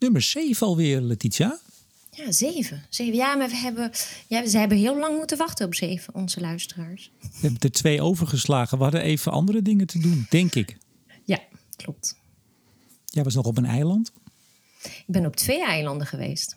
[0.00, 1.58] Nummer 7 alweer, Letitia.
[2.10, 2.82] Ja, zeven.
[2.88, 3.14] zeven.
[3.14, 3.90] Ja, maar we hebben,
[4.26, 7.10] ja, ze hebben heel lang moeten wachten op zeven, onze luisteraars.
[7.20, 8.76] We hebben er twee overgeslagen.
[8.78, 10.76] We hadden even andere dingen te doen, denk ik.
[11.24, 11.38] Ja,
[11.76, 12.16] klopt.
[13.04, 14.12] Jij was nog op een eiland.
[14.82, 16.56] Ik ben op twee eilanden geweest.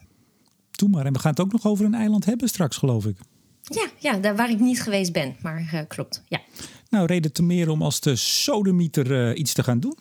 [0.72, 1.06] Doe maar.
[1.06, 3.18] En we gaan het ook nog over een eiland hebben straks, geloof ik.
[3.62, 6.24] Ja, ja daar waar ik niet geweest ben, maar uh, klopt.
[6.28, 6.42] Ja.
[6.90, 9.98] Nou, reden te meer om als de sodemieter uh, iets te gaan doen.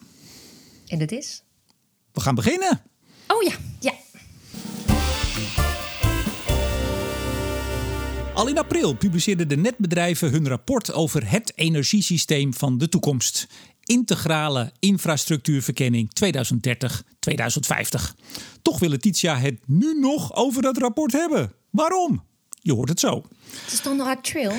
[0.87, 1.43] En dat is?
[2.13, 2.83] We gaan beginnen.
[3.33, 3.93] Oh ja, ja.
[8.35, 13.46] Al in april publiceerden de netbedrijven hun rapport over het energiesysteem van de toekomst.
[13.85, 16.25] Integrale infrastructuurverkenning 2030-2050.
[18.63, 21.53] Toch wil Letitia het nu nog over dat rapport hebben.
[21.71, 22.25] Waarom?
[22.61, 23.25] Je hoort het zo.
[23.63, 24.53] Het is toch nog actueel?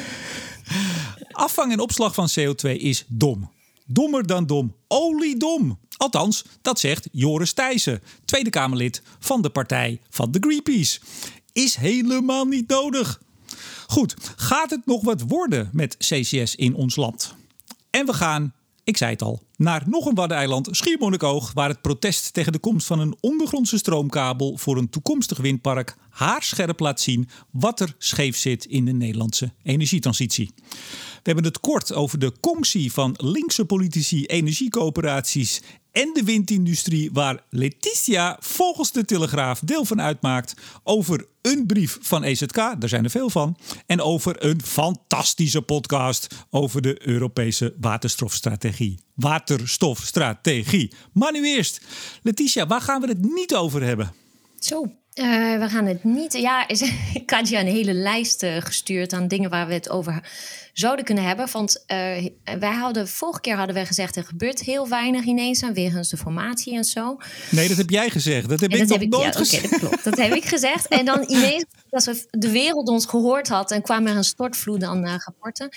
[1.32, 3.53] Afvang en opslag van CO2 is dom.
[3.86, 4.76] Dommer dan dom.
[4.88, 5.80] Oliedom.
[5.98, 11.00] Althans, dat zegt Joris Thijssen, Tweede Kamerlid van de partij van de Greenpeace.
[11.52, 13.22] Is helemaal niet nodig.
[13.88, 17.36] Goed, gaat het nog wat worden met CCS in ons land?
[17.90, 22.34] En we gaan, ik zei het al, naar nog een waddeneiland, Schiermonnikoog, waar het protest
[22.34, 27.80] tegen de komst van een ondergrondse stroomkabel voor een toekomstig windpark haarscherp laat zien wat
[27.80, 30.52] er scheef zit in de Nederlandse energietransitie.
[31.24, 35.62] We hebben het kort over de conctie van linkse politici, energiecoöperaties
[35.94, 42.24] en de windindustrie, waar Letitia volgens de Telegraaf deel van uitmaakt, over een brief van
[42.24, 49.00] EZK, daar zijn er veel van, en over een fantastische podcast over de Europese waterstofstrategie.
[49.54, 50.92] Waterstofstrategie.
[51.14, 51.82] Maar nu eerst,
[52.22, 54.14] Letitia, waar gaan we het niet over hebben?
[54.60, 56.34] Zo, uh, we gaan het niet.
[56.34, 56.68] Ja,
[57.14, 60.24] ik had je een hele lijst uh, gestuurd aan dingen waar we het over
[60.74, 61.48] zouden kunnen hebben.
[61.52, 62.28] Want uh,
[62.60, 66.18] wij hadden, vorige keer hadden we gezegd: er gebeurt heel weinig ineens aan wegens de
[66.18, 67.18] formatie en zo.
[67.50, 68.50] Nee, dat heb jij gezegd.
[68.50, 69.66] Dat heb en ik nog nooit gezegd.
[69.66, 70.04] Okay, dat klopt.
[70.04, 70.88] Dat heb ik gezegd.
[70.88, 75.06] En dan ineens, alsof de wereld ons gehoord had en kwam er een stortvloed aan
[75.06, 75.70] uh, rapporten.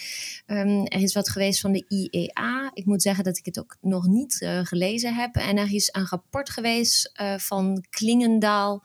[0.47, 2.70] Um, er is wat geweest van de IEA.
[2.73, 5.34] Ik moet zeggen dat ik het ook nog niet uh, gelezen heb.
[5.34, 8.83] En er is een rapport geweest van Klingendaal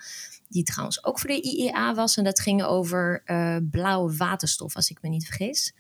[0.52, 2.18] die trouwens ook voor de IEA was.
[2.18, 5.74] En dat ging over uh, blauwe waterstof, als ik me niet vergis.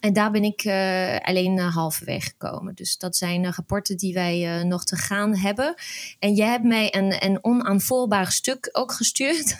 [0.00, 2.74] En daar ben ik uh, alleen uh, halverwege gekomen.
[2.74, 5.74] Dus dat zijn rapporten die wij nog te gaan hebben.
[6.18, 9.56] En jij hebt mij een, een onaanvolbaar stuk ook gestuurd.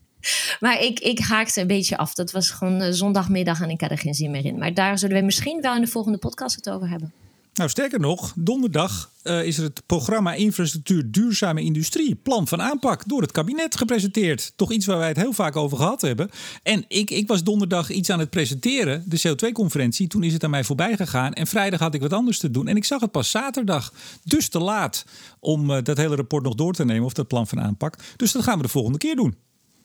[0.60, 2.14] maar ik, ik haakte een beetje af.
[2.14, 4.58] Dat was gewoon zondagmiddag en ik had er geen zin meer in.
[4.58, 7.12] Maar daar zullen we misschien wel in de volgende podcast het over hebben.
[7.54, 13.08] Nou, sterker nog, donderdag uh, is er het programma Infrastructuur Duurzame Industrie, plan van aanpak,
[13.08, 14.52] door het kabinet gepresenteerd.
[14.56, 16.30] Toch iets waar wij het heel vaak over gehad hebben.
[16.62, 20.08] En ik, ik was donderdag iets aan het presenteren, de CO2-conferentie.
[20.08, 21.32] Toen is het aan mij voorbij gegaan.
[21.32, 22.68] En vrijdag had ik wat anders te doen.
[22.68, 23.92] En ik zag het pas zaterdag.
[24.24, 25.04] Dus te laat
[25.40, 27.96] om uh, dat hele rapport nog door te nemen, of dat plan van aanpak.
[28.16, 29.34] Dus dat gaan we de volgende keer doen.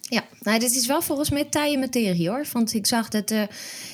[0.10, 2.46] Ja, nou, dit is wel volgens mij taaie materie hoor.
[2.52, 3.44] Want ik zag dat uh,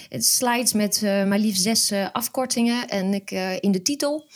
[0.09, 4.27] het slides met uh, maar liefst zes uh, afkortingen en ik in de titel.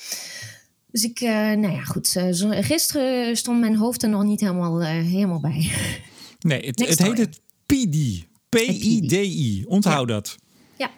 [0.91, 2.15] Dus ik, nou ja, goed.
[2.49, 5.71] gisteren stond mijn hoofd er nog niet helemaal, helemaal bij.
[6.39, 8.27] Nee, het, het heet het PIDI.
[8.49, 9.63] P-I-D-I.
[9.67, 10.35] Onthoud dat.
[10.77, 10.91] Ja.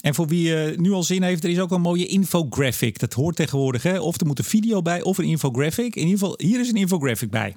[0.00, 2.98] En voor wie nu al zin heeft, er is ook een mooie infographic.
[2.98, 4.00] Dat hoort tegenwoordig, hè?
[4.00, 5.96] Of er moet een video bij of een infographic.
[5.96, 7.56] In ieder geval, hier is een infographic bij.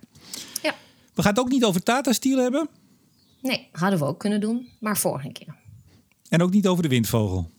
[0.62, 0.76] Ja.
[1.20, 2.70] We gaan het ook niet over Tata Steel hebben.
[3.42, 5.56] Nee, hadden we ook kunnen doen, maar vorige keer.
[6.30, 7.52] En ook niet over de windvogel.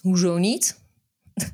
[0.00, 0.80] Hoezo niet?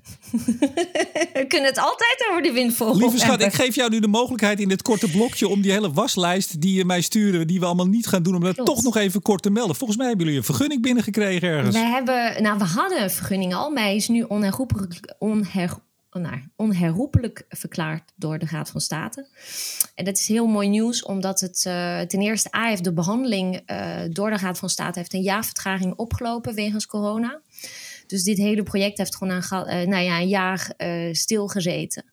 [1.34, 3.46] we kunnen het altijd over de windvogel Lieve schat, hebben.
[3.46, 6.74] ik geef jou nu de mogelijkheid in dit korte blokje om die hele waslijst die
[6.74, 8.70] je mij stuurde, die we allemaal niet gaan doen, om dat Klopt.
[8.70, 9.76] toch nog even kort te melden.
[9.76, 11.76] Volgens mij hebben jullie een vergunning binnengekregen ergens.
[11.76, 15.76] We hebben, nou, we hadden een vergunning al, maar hij is nu onherroepelijk, onher,
[16.20, 19.26] nou, onherroepelijk verklaard door de Raad van State.
[19.94, 23.70] En dat is heel mooi nieuws, omdat het uh, ten eerste A heeft de behandeling
[23.70, 27.40] uh, door de Raad van State heeft een jaarvertraging opgelopen wegens corona.
[28.06, 30.74] Dus dit hele project heeft gewoon een, uh, nou ja, een jaar
[31.12, 32.04] stilgezeten.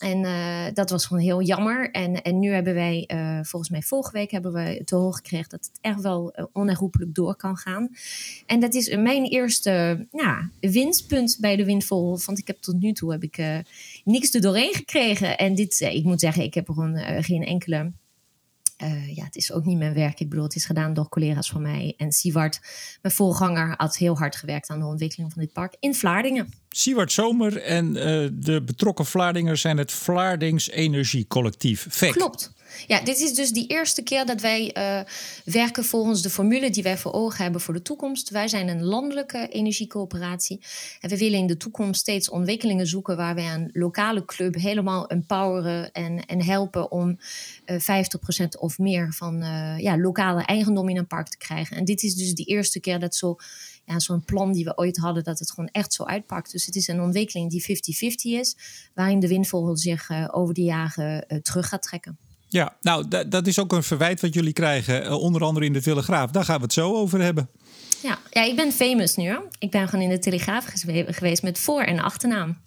[0.00, 1.90] En uh, dat was gewoon heel jammer.
[1.90, 5.48] En, en nu hebben wij, uh, volgens mij vorige week, hebben we te horen gekregen
[5.48, 7.88] dat het echt wel uh, onherroepelijk door kan gaan.
[8.46, 12.20] En dat is mijn eerste ja, winstpunt bij de Windvogel.
[12.26, 13.64] Want ik heb tot nu toe heb ik
[14.04, 15.38] niks er doorheen gekregen.
[15.38, 17.92] En dit, ik moet zeggen, ik heb gewoon geen enkele
[18.82, 20.20] uh, ja, het is ook niet mijn werk.
[20.20, 21.94] Ik bedoel, het is gedaan door collega's van mij.
[21.96, 22.60] En Siewart,
[23.02, 26.48] mijn voorganger, had heel hard gewerkt aan de ontwikkeling van dit park in Vlaardingen.
[26.68, 31.86] Siewart Zomer en uh, de betrokken Vlaardingers zijn het Vlaardings Energiecollectief.
[31.88, 32.12] VEC.
[32.12, 32.52] Klopt.
[32.86, 35.00] Ja, dit is dus die eerste keer dat wij uh,
[35.44, 38.30] werken volgens de formule die wij voor ogen hebben voor de toekomst.
[38.30, 40.60] Wij zijn een landelijke energiecoöperatie.
[41.00, 45.08] En we willen in de toekomst steeds ontwikkelingen zoeken waar wij een lokale club helemaal
[45.08, 47.18] empoweren en, en helpen om
[47.66, 51.76] uh, 50% of meer van uh, ja, lokale eigendom in een park te krijgen.
[51.76, 53.36] En dit is dus de eerste keer dat zo
[53.84, 56.52] ja, zo'n plan die we ooit hadden, dat het gewoon echt zo uitpakt.
[56.52, 58.56] Dus het is een ontwikkeling die 50-50 is,
[58.94, 62.18] waarin de windvogel zich over de jaren terug gaat trekken.
[62.50, 65.82] Ja, nou, dat is ook een verwijt wat jullie krijgen, uh, onder andere in de
[65.82, 66.30] Telegraaf.
[66.30, 67.48] Daar gaan we het zo over hebben.
[68.02, 69.28] Ja, ja ik ben famous nu.
[69.28, 69.48] Hoor.
[69.58, 70.66] Ik ben gewoon in de Telegraaf
[71.06, 72.58] geweest met voor- en achternaam.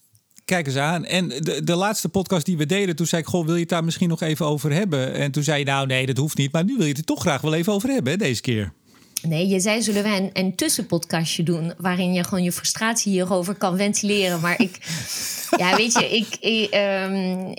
[0.46, 1.06] Kijk eens aan.
[1.06, 3.70] En de, de laatste podcast die we deden, toen zei ik: Goh, wil je het
[3.70, 5.14] daar misschien nog even over hebben?
[5.14, 6.52] En toen zei je: Nou, nee, dat hoeft niet.
[6.52, 8.74] Maar nu wil je het er toch graag wel even over hebben, hè, deze keer.
[9.22, 13.56] Nee, je zei zullen wij een, een tussenpodcastje doen waarin je gewoon je frustratie hierover
[13.56, 14.40] kan ventileren.
[14.40, 14.78] Maar ik,
[15.58, 16.76] ja, weet je, ik, ik
[17.10, 17.54] um,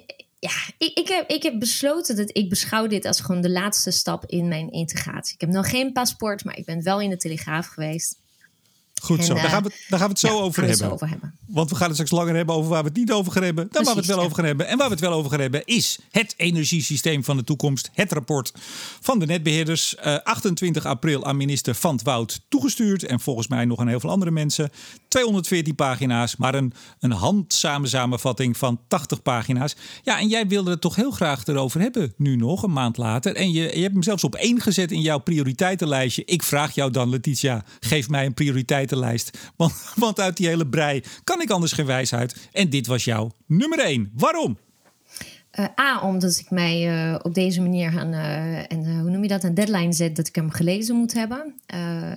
[0.44, 3.90] ja, ik, ik, heb, ik heb besloten dat ik beschouw dit als gewoon de laatste
[3.90, 5.34] stap in mijn integratie.
[5.34, 8.16] Ik heb nog geen paspoort, maar ik ben wel in de Telegraaf geweest.
[9.02, 10.78] Goed en, zo, daar gaan, we, daar gaan we het zo, ja, over, hebben.
[10.78, 11.38] zo over hebben.
[11.46, 13.68] Want we gaan het straks langer hebben over waar we het niet over gaan hebben.
[13.70, 14.24] Dan waar we het wel ja.
[14.24, 14.66] over gaan hebben.
[14.66, 17.90] En waar we het wel over gaan hebben is het energiesysteem van de toekomst.
[17.92, 18.52] Het rapport
[19.00, 19.96] van de netbeheerders.
[20.04, 23.04] Uh, 28 april aan minister Van Woud toegestuurd.
[23.04, 24.70] En volgens mij nog aan heel veel andere mensen.
[25.14, 29.76] 214 pagina's, maar een, een handzame samenvatting van 80 pagina's.
[30.02, 33.34] Ja, en jij wilde het toch heel graag erover hebben nu nog, een maand later.
[33.34, 36.24] En je, je hebt hem zelfs op één gezet in jouw prioriteitenlijstje.
[36.24, 39.38] Ik vraag jou dan, Letitia, geef mij een prioriteitenlijst.
[39.56, 42.48] Want, want uit die hele brei kan ik anders geen wijsheid.
[42.52, 44.10] En dit was jouw nummer één.
[44.14, 44.58] Waarom?
[45.58, 49.28] Uh, A, omdat ik mij uh, op deze manier aan, uh, en, hoe noem je
[49.28, 51.54] dat, een deadline zet dat ik hem gelezen moet hebben.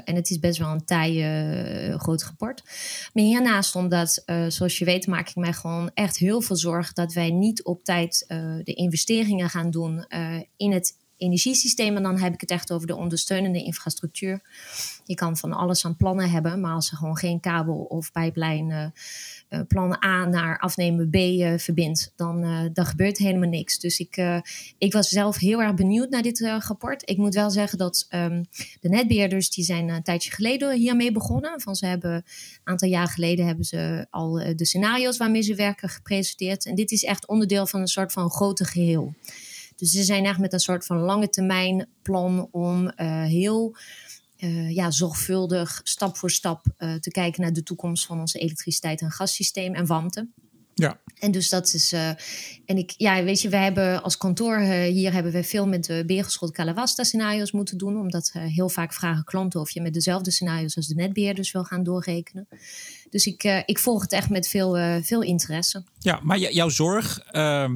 [0.04, 1.24] en het is best wel een taai
[1.98, 2.64] groot rapport.
[3.14, 7.14] Maar hiernaast omdat, zoals je weet, maak ik mij gewoon echt heel veel zorgen dat
[7.14, 8.26] wij niet op tijd
[8.64, 10.06] de investeringen gaan doen
[10.58, 11.96] in het energiesysteem.
[11.96, 14.42] En dan heb ik het echt over de ondersteunende infrastructuur.
[15.08, 18.70] Je kan van alles aan plannen hebben, maar als er gewoon geen kabel of pijplijn
[18.70, 18.86] uh,
[19.50, 23.80] uh, plan A naar afnemen B uh, verbindt, dan, dan gebeurt helemaal niks.
[23.80, 24.42] Dus ik,
[24.78, 27.10] ik was zelf heel erg benieuwd naar dit rapport.
[27.10, 28.46] Ik moet wel zeggen dat um,
[28.80, 31.62] de netbeheerders, die zijn een tijdje geleden hiermee begonnen.
[31.62, 32.24] Van ze hebben een
[32.64, 36.66] aantal jaar geleden hebben ze al de scenario's waarmee ze werken gepresenteerd.
[36.66, 39.14] En dit is echt onderdeel van een soort van grote geheel.
[39.76, 42.92] Dus ze zijn echt met een soort van lange termijn plan om
[43.26, 43.76] heel
[44.40, 49.02] uh, ja, zorgvuldig, stap voor stap uh, te kijken naar de toekomst van onze elektriciteit-
[49.02, 50.28] en gassysteem en warmte.
[50.74, 51.00] Ja.
[51.20, 51.94] En dus dat is.
[51.94, 52.10] Uh,
[52.66, 55.86] en ik, ja, weet je, we hebben als kantoor uh, hier hebben we veel met
[55.86, 58.00] de Beergeschot Calawasta scenario's moeten doen.
[58.00, 61.64] Omdat uh, heel vaak vragen klanten of je met dezelfde scenario's als de netbeheerders wil
[61.64, 62.48] gaan doorrekenen.
[63.10, 65.84] Dus ik, ik volg het echt met veel, veel interesse.
[66.00, 67.76] Ja, maar jouw zorg, ehm,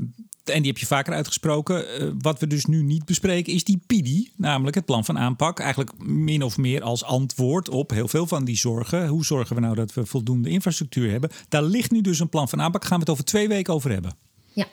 [0.52, 1.86] en die heb je vaker uitgesproken.
[2.22, 5.60] wat we dus nu niet bespreken is die PIDI, namelijk het plan van aanpak.
[5.60, 9.08] Eigenlijk min of meer als antwoord op heel veel van die zorgen.
[9.08, 11.30] Hoe zorgen we nou dat we voldoende infrastructuur hebben?
[11.50, 12.86] Daar ligt nu dus een plan van aanpak.
[12.86, 14.16] Gaan we het over twee weken over hebben.
[14.54, 14.66] Ja,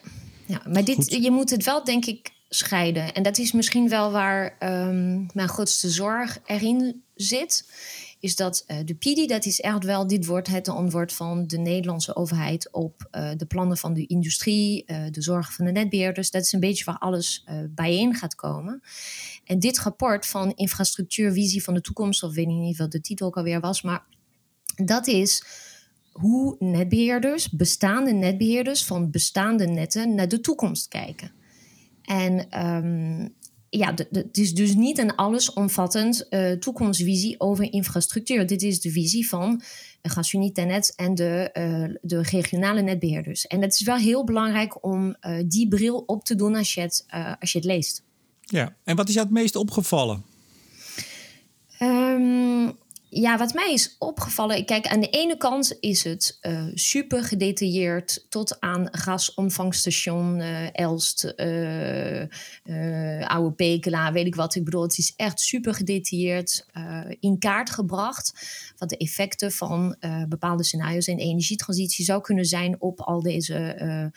[0.47, 1.23] ja maar dit, Goed.
[1.23, 3.15] je moet het wel, denk ik, scheiden.
[3.15, 7.65] En dat is misschien wel waar um, mijn grootste zorg erin zit
[8.21, 11.59] is dat uh, de PIDI, dat is echt wel, dit wordt het antwoord van de
[11.59, 16.31] Nederlandse overheid op uh, de plannen van de industrie, uh, de zorgen van de netbeheerders.
[16.31, 18.83] Dat is een beetje waar alles bijeen gaat komen.
[19.45, 23.27] En dit rapport van infrastructuurvisie van de toekomst, of weet ik niet wat de titel
[23.27, 24.05] ook alweer was, maar
[24.77, 25.45] dat is
[26.13, 31.33] hoe netbeheerders, bestaande netbeheerders van bestaande netten naar de toekomst kijken.
[32.03, 33.35] En um,
[33.71, 38.47] ja, het is dus niet een allesomvattend uh, toekomstvisie over infrastructuur.
[38.47, 39.63] Dit is de visie van
[40.03, 43.47] GasUnie-Tenet en de, uh, de regionale netbeheerders.
[43.47, 46.81] En het is wel heel belangrijk om uh, die bril op te doen als je
[46.81, 47.07] het,
[47.41, 48.03] als je het leest.
[48.41, 50.25] Ja, en wat is jou het meest opgevallen?
[51.83, 52.77] Um,
[53.11, 58.27] ja, wat mij is opgevallen, kijk, aan de ene kant is het uh, super gedetailleerd
[58.29, 62.27] tot aan gasomvangstation uh, Elst, uh,
[63.27, 64.55] Oude Pekela, weet ik wat.
[64.55, 66.67] Ik bedoel, het is echt super gedetailleerd
[67.21, 68.33] in kaart gebracht
[68.77, 69.97] wat de effecten van
[70.29, 74.13] bepaalde scenario's in energietransitie zou kunnen zijn op al deze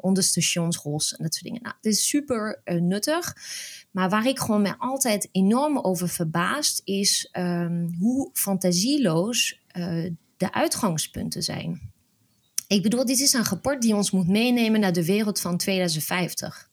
[0.00, 1.62] onderstations, ROS en dat soort dingen.
[1.62, 3.34] Nou, het is super nuttig.
[3.90, 10.52] Maar waar ik gewoon mij altijd enorm over verbaast, is um, hoe fantasieloos uh, de
[10.52, 11.92] uitgangspunten zijn.
[12.66, 16.70] Ik bedoel, dit is een rapport die ons moet meenemen naar de wereld van 2050.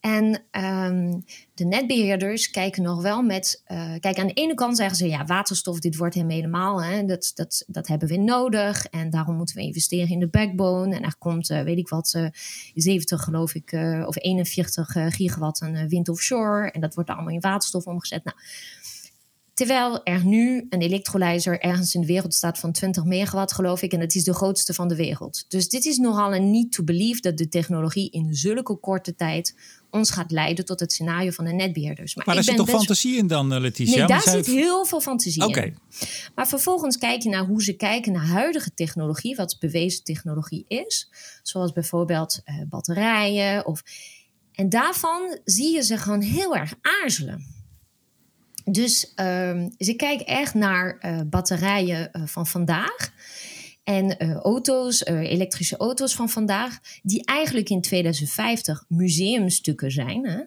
[0.00, 1.20] En ehm,
[1.60, 3.62] de netbeheerders kijken nog wel met.
[3.68, 6.82] Uh, kijk, aan de ene kant zeggen ze: ja, waterstof, dit wordt hem helemaal.
[6.82, 8.86] Hè, dat, dat, dat hebben we nodig.
[8.86, 10.96] En daarom moeten we investeren in de backbone.
[10.96, 12.26] En er komt, uh, weet ik wat, uh,
[12.74, 13.72] 70 geloof ik,
[14.06, 16.70] of 41 gigawatt aan wind offshore.
[16.70, 18.24] En dat wordt allemaal in waterstof omgezet.
[18.24, 18.36] Nou,
[19.60, 23.92] Terwijl er nu een elektrolyzer ergens in de wereld staat van 20 megawatt, geloof ik.
[23.92, 25.44] En het is de grootste van de wereld.
[25.48, 29.54] Dus dit is nogal een need to believe dat de technologie in zulke korte tijd
[29.90, 32.14] ons gaat leiden tot het scenario van de netbeheerders.
[32.14, 33.96] Maar, maar daar zit toch fantasie in dan, eh, Letitia?
[33.96, 35.64] Nee, daar zit heel veel fantasie okay.
[35.64, 35.76] in.
[36.34, 41.10] Maar vervolgens kijk je naar hoe ze kijken naar huidige technologie, wat bewezen technologie is.
[41.42, 43.66] Zoals bijvoorbeeld uh, batterijen.
[43.66, 43.82] Of...
[44.52, 47.58] En daarvan zie je ze gewoon heel erg aarzelen.
[48.64, 53.12] Dus uh, ze kijken echt naar uh, batterijen uh, van vandaag.
[53.84, 60.26] En uh, auto's, elektrische auto's van vandaag, die eigenlijk in 2050 museumstukken zijn.
[60.26, 60.40] Hè?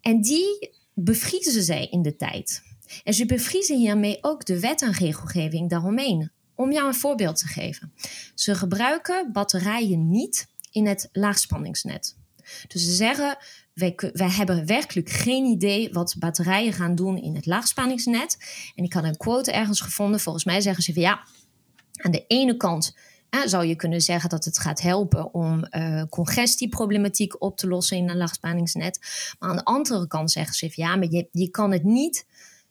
[0.00, 2.62] En die bevriezen zij in de tijd.
[3.04, 6.30] En ze bevriezen hiermee ook de wet en regelgeving daaromheen.
[6.54, 7.92] Om jou een voorbeeld te geven.
[8.34, 12.16] Ze gebruiken batterijen niet in het laagspanningsnet.
[12.68, 13.38] Dus ze zeggen,
[13.78, 18.36] wij, hebben werkelijk geen idee wat batterijen gaan doen in het laagspanningsnet.
[18.74, 20.20] En ik had een quote ergens gevonden.
[20.20, 21.20] Volgens mij zeggen ze van ja,
[21.92, 22.96] aan de ene kant
[23.44, 28.08] zou je kunnen zeggen dat het gaat helpen om uh, congestieproblematiek op te lossen in
[28.08, 28.98] een laagspanningsnet.
[29.38, 32.26] Maar aan de andere kant zeggen ze van ja, maar je, je kan het niet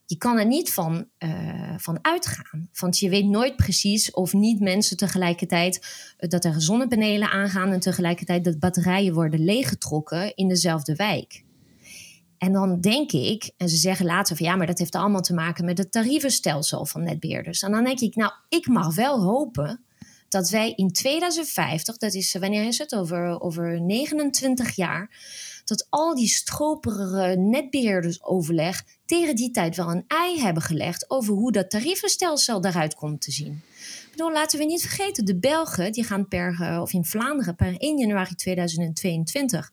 [0.10, 2.70] je kan er niet van, uh, van uitgaan.
[2.74, 5.76] Want je weet nooit precies of niet mensen tegelijkertijd
[6.20, 11.44] uh, dat er zonnepanelen aangaan en tegelijkertijd dat batterijen worden leeggetrokken in dezelfde wijk.
[12.38, 15.34] En dan denk ik, en ze zeggen later van ja, maar dat heeft allemaal te
[15.34, 17.62] maken met het tarievenstelsel van netbeheerders.
[17.62, 19.84] En dan denk ik, nou, ik mag wel hopen
[20.30, 22.96] dat wij in 2050, dat is wanneer is het?
[22.96, 25.10] Over, over 29 jaar
[25.68, 31.52] dat al die stroperige netbeheerdersoverleg tegen die tijd wel een ei hebben gelegd over hoe
[31.52, 33.62] dat tarievenstelsel daaruit komt te zien.
[34.06, 37.56] Ik bedoel, laten we niet vergeten, de Belgen die gaan per, eh, of in Vlaanderen
[37.56, 39.72] per 1 januari 2022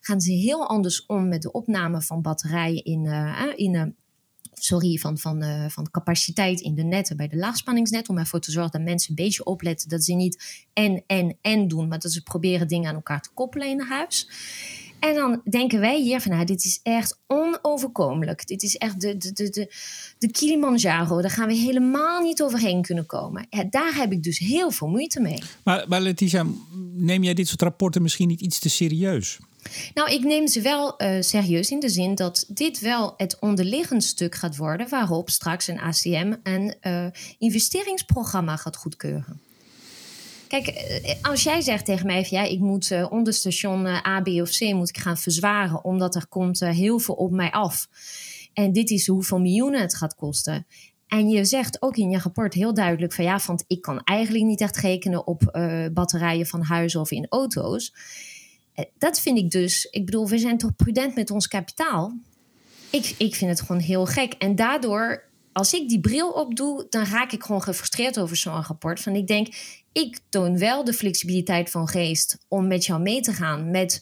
[0.00, 3.82] gaan ze heel anders om met de opname van batterijen in, uh, in uh,
[4.52, 8.08] sorry, van, van, van capaciteit in de netten bij de laagspanningsnet.
[8.08, 11.68] Om ervoor te zorgen dat mensen een beetje opletten dat ze niet en, en, en
[11.68, 14.28] doen, maar dat ze proberen dingen aan elkaar te koppelen in huis.
[15.06, 18.46] En dan denken wij hier van, nou, dit is echt onoverkomelijk.
[18.46, 19.74] Dit is echt de, de, de, de,
[20.18, 21.20] de Kilimanjaro.
[21.20, 23.46] Daar gaan we helemaal niet overheen kunnen komen.
[23.50, 25.42] Ja, daar heb ik dus heel veel moeite mee.
[25.62, 26.46] Maar, maar Letitia,
[26.94, 29.38] neem jij dit soort rapporten misschien niet iets te serieus?
[29.94, 34.04] Nou, ik neem ze wel uh, serieus in de zin dat dit wel het onderliggend
[34.04, 37.06] stuk gaat worden waarop straks een ACM een uh,
[37.38, 39.40] investeringsprogramma gaat goedkeuren.
[40.48, 44.20] Kijk, eh, als jij zegt tegen mij ja, ik moet uh, onder station uh, A,
[44.20, 47.88] B of C moet ik gaan verzwaren, omdat er komt heel veel op mij af.
[48.52, 50.66] En dit is hoeveel miljoenen het gaat kosten.
[51.06, 54.44] En je zegt ook in je rapport heel duidelijk van ja, want ik kan eigenlijk
[54.44, 55.58] niet echt rekenen op
[55.92, 57.94] batterijen van huizen of in auto's.
[58.98, 62.18] Dat vind ik dus, ik bedoel, we zijn toch prudent met ons kapitaal.
[62.90, 64.32] Ik, ik vind het gewoon heel gek.
[64.32, 65.22] En daardoor
[65.56, 69.00] als ik die bril opdoe, dan raak ik gewoon gefrustreerd over zo'n rapport.
[69.00, 69.48] Van ik denk,
[69.92, 74.00] ik toon wel de flexibiliteit van geest om met jou mee te gaan met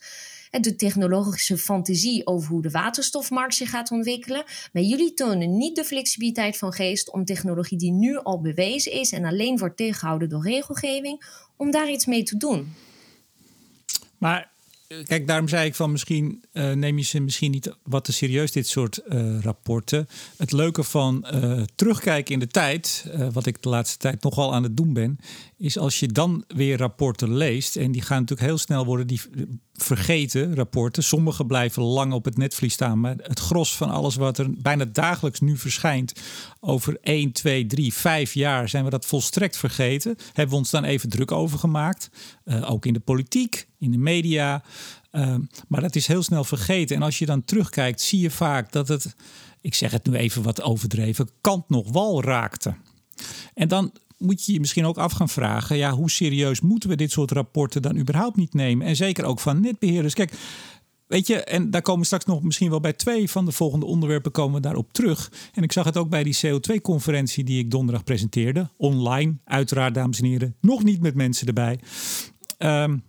[0.51, 4.45] de technologische fantasie over hoe de waterstofmarkt zich gaat ontwikkelen.
[4.73, 9.13] Maar jullie tonen niet de flexibiliteit van geest om technologie die nu al bewezen is
[9.13, 11.25] en alleen wordt tegengehouden door regelgeving,
[11.57, 12.75] om daar iets mee te doen.
[14.19, 14.53] Maar
[14.87, 18.53] kijk, daarom zei ik van misschien uh, neem je ze misschien niet wat te serieus,
[18.53, 20.09] dit soort uh, rapporten.
[20.37, 24.63] Het leuke van uh, terugkijken in de tijd, wat ik de laatste tijd nogal aan
[24.63, 25.19] het doen ben,
[25.59, 29.21] is als je dan weer rapporten leest, en die gaan natuurlijk heel snel worden die
[29.73, 31.03] vergeten, rapporten.
[31.03, 34.85] Sommige blijven lang op het netvlies staan, maar het gros van alles wat er bijna
[34.85, 36.13] dagelijks nu verschijnt,
[36.61, 40.17] over 1, 2, 3, 5 jaar zijn we dat volstrekt vergeten.
[40.27, 42.11] Hebben we ons dan even druk over gemaakt,
[42.65, 44.63] ook in de politiek, in de media.
[45.13, 45.35] Uh,
[45.69, 46.97] maar dat is heel snel vergeten.
[46.97, 49.15] En als je dan terugkijkt, zie je vaak dat het,
[49.61, 52.75] ik zeg het nu even wat overdreven, kant nog wal raakte.
[53.55, 56.97] En dan moet je je misschien ook af gaan vragen: ja, hoe serieus moeten we
[56.97, 58.87] dit soort rapporten dan überhaupt niet nemen?
[58.87, 60.15] En zeker ook van netbeheerders.
[60.15, 60.33] Kijk,
[61.07, 64.33] Weet je, en daar komen straks nog misschien wel bij twee van de volgende onderwerpen
[64.33, 65.33] komen we daarop terug.
[65.53, 68.71] En ik zag het ook bij die CO2-conferentie die ik donderdag presenteerde.
[68.77, 70.57] Online, uiteraard, dames en heren.
[70.61, 71.79] Nog niet met mensen erbij.
[72.59, 73.03] Um,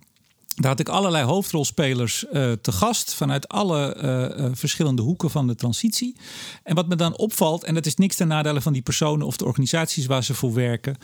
[0.55, 5.47] Daar had ik allerlei hoofdrolspelers uh, te gast vanuit alle uh, uh, verschillende hoeken van
[5.47, 6.15] de transitie.
[6.63, 9.38] En wat me dan opvalt, en dat is niks ten nadele van die personen of
[9.38, 10.97] de organisaties waar ze voor werken,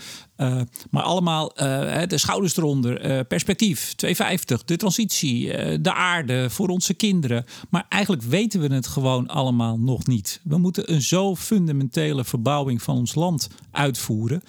[0.90, 1.54] maar allemaal
[2.08, 5.48] de schouders eronder, perspectief, 250, de transitie,
[5.82, 7.46] de aarde voor onze kinderen.
[7.70, 10.42] Maar eigenlijk weten we het gewoon allemaal nog niet.
[10.44, 14.42] We moeten een zo fundamentele verbouwing van ons land uitvoeren.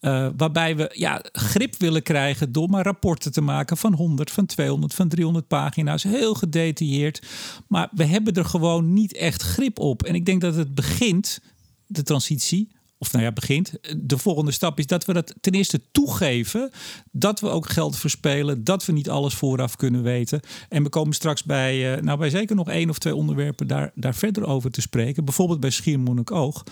[0.00, 4.46] Uh, waarbij we ja, grip willen krijgen door maar rapporten te maken van 100, van
[4.46, 6.02] 200, van 300 pagina's.
[6.02, 7.22] Heel gedetailleerd.
[7.68, 10.02] Maar we hebben er gewoon niet echt grip op.
[10.02, 11.40] En ik denk dat het begint,
[11.86, 13.72] de transitie, of nou ja, begint.
[13.96, 16.70] De volgende stap is dat we dat ten eerste toegeven.
[17.12, 18.64] Dat we ook geld verspelen.
[18.64, 20.40] Dat we niet alles vooraf kunnen weten.
[20.68, 23.90] En we komen straks bij, uh, nou bij zeker nog één of twee onderwerpen daar,
[23.94, 25.24] daar verder over te spreken.
[25.24, 26.64] Bijvoorbeeld bij Schiermonnikoog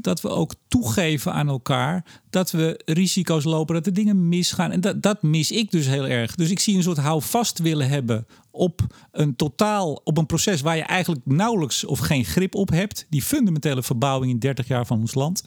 [0.00, 4.70] dat we ook toegeven aan elkaar dat we risico's lopen, dat er dingen misgaan.
[4.70, 6.34] En dat, dat mis ik dus heel erg.
[6.34, 8.80] Dus ik zie een soort houvast willen hebben op
[9.12, 13.06] een totaal, op een proces waar je eigenlijk nauwelijks of geen grip op hebt.
[13.10, 15.44] Die fundamentele verbouwing in 30 jaar van ons land.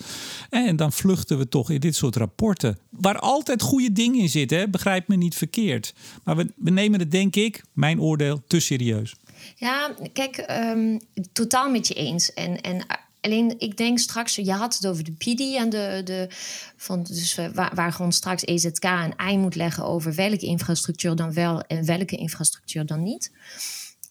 [0.49, 2.79] En dan vluchten we toch in dit soort rapporten.
[2.89, 5.93] Waar altijd goede dingen in zitten, begrijp me niet verkeerd.
[6.23, 9.15] Maar we, we nemen het, denk ik, mijn oordeel, te serieus.
[9.55, 10.99] Ja, kijk, um,
[11.33, 12.33] totaal met je eens.
[12.33, 12.85] En, en
[13.21, 16.27] Alleen ik denk straks, je had het over de PD en de, de
[16.75, 21.33] van, dus waar, waar gewoon straks EZK een ei moet leggen over welke infrastructuur dan
[21.33, 23.31] wel en welke infrastructuur dan niet.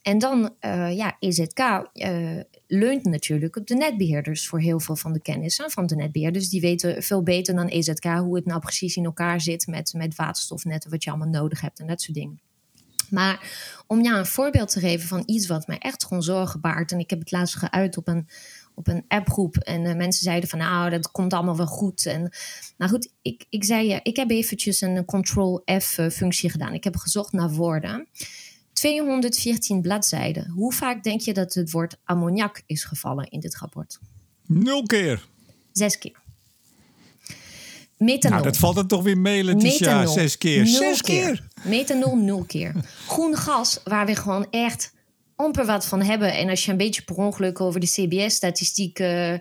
[0.01, 1.59] En dan, uh, ja, EZK
[1.93, 6.49] uh, leunt natuurlijk op de netbeheerders voor heel veel van de kennis van de netbeheerders.
[6.49, 10.15] Die weten veel beter dan EZK hoe het nou precies in elkaar zit met, met
[10.15, 12.39] waterstofnetten, wat je allemaal nodig hebt en dat soort dingen.
[13.09, 13.51] Maar
[13.87, 16.91] om ja, een voorbeeld te geven van iets wat mij echt gewoon zorgen baart.
[16.91, 18.27] En ik heb het laatst geuit op een
[18.79, 19.57] op een appgroep.
[19.57, 22.05] En uh, mensen zeiden van nou, dat komt allemaal wel goed.
[22.05, 22.31] En
[22.77, 26.73] nou goed, ik, ik zei, uh, ik heb eventjes een Ctrl-F-functie eh, gedaan.
[26.73, 28.07] Ik heb gezocht naar woorden.
[28.73, 30.49] 214 bladzijden.
[30.49, 33.99] Hoe vaak denk je dat het woord ammoniak is gevallen in dit rapport?
[34.45, 35.27] Nul keer.
[35.71, 36.17] Zes keer.
[37.97, 38.39] Methanol.
[38.39, 40.05] Nou, dat valt er toch weer mee, Letitia.
[40.05, 40.65] Zes keer.
[40.65, 41.25] Zes keer.
[41.25, 41.47] keer.
[41.63, 42.75] Methanol, nul keer.
[43.07, 44.93] Groen gas, waar we gewoon echt
[45.39, 46.33] amper wat van hebben.
[46.33, 49.33] En als je een beetje per ongeluk over de CBS-statistiek uh,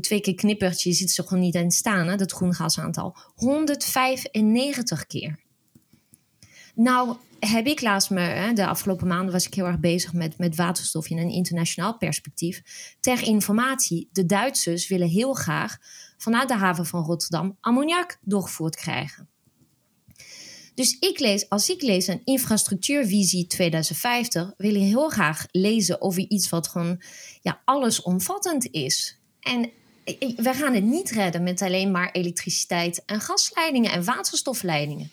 [0.00, 3.16] twee keer knippert, je ziet ze gewoon niet in staan, hè, dat groengasaantal.
[3.34, 5.38] 195 keer.
[6.74, 10.38] Nou, heb ik laatst me, hè, de afgelopen maanden was ik heel erg bezig met,
[10.38, 12.62] met waterstof in een internationaal perspectief.
[13.00, 15.78] Ter informatie, de Duitsers willen heel graag
[16.16, 19.33] vanuit de haven van Rotterdam ammoniak doorgevoerd krijgen.
[20.74, 26.28] Dus ik lees, als ik lees een infrastructuurvisie 2050, wil ik heel graag lezen over
[26.28, 27.02] iets wat gewoon
[27.42, 29.18] ja, allesomvattend is.
[29.40, 29.70] En
[30.36, 35.10] we gaan het niet redden met alleen maar elektriciteit en gasleidingen en waterstofleidingen.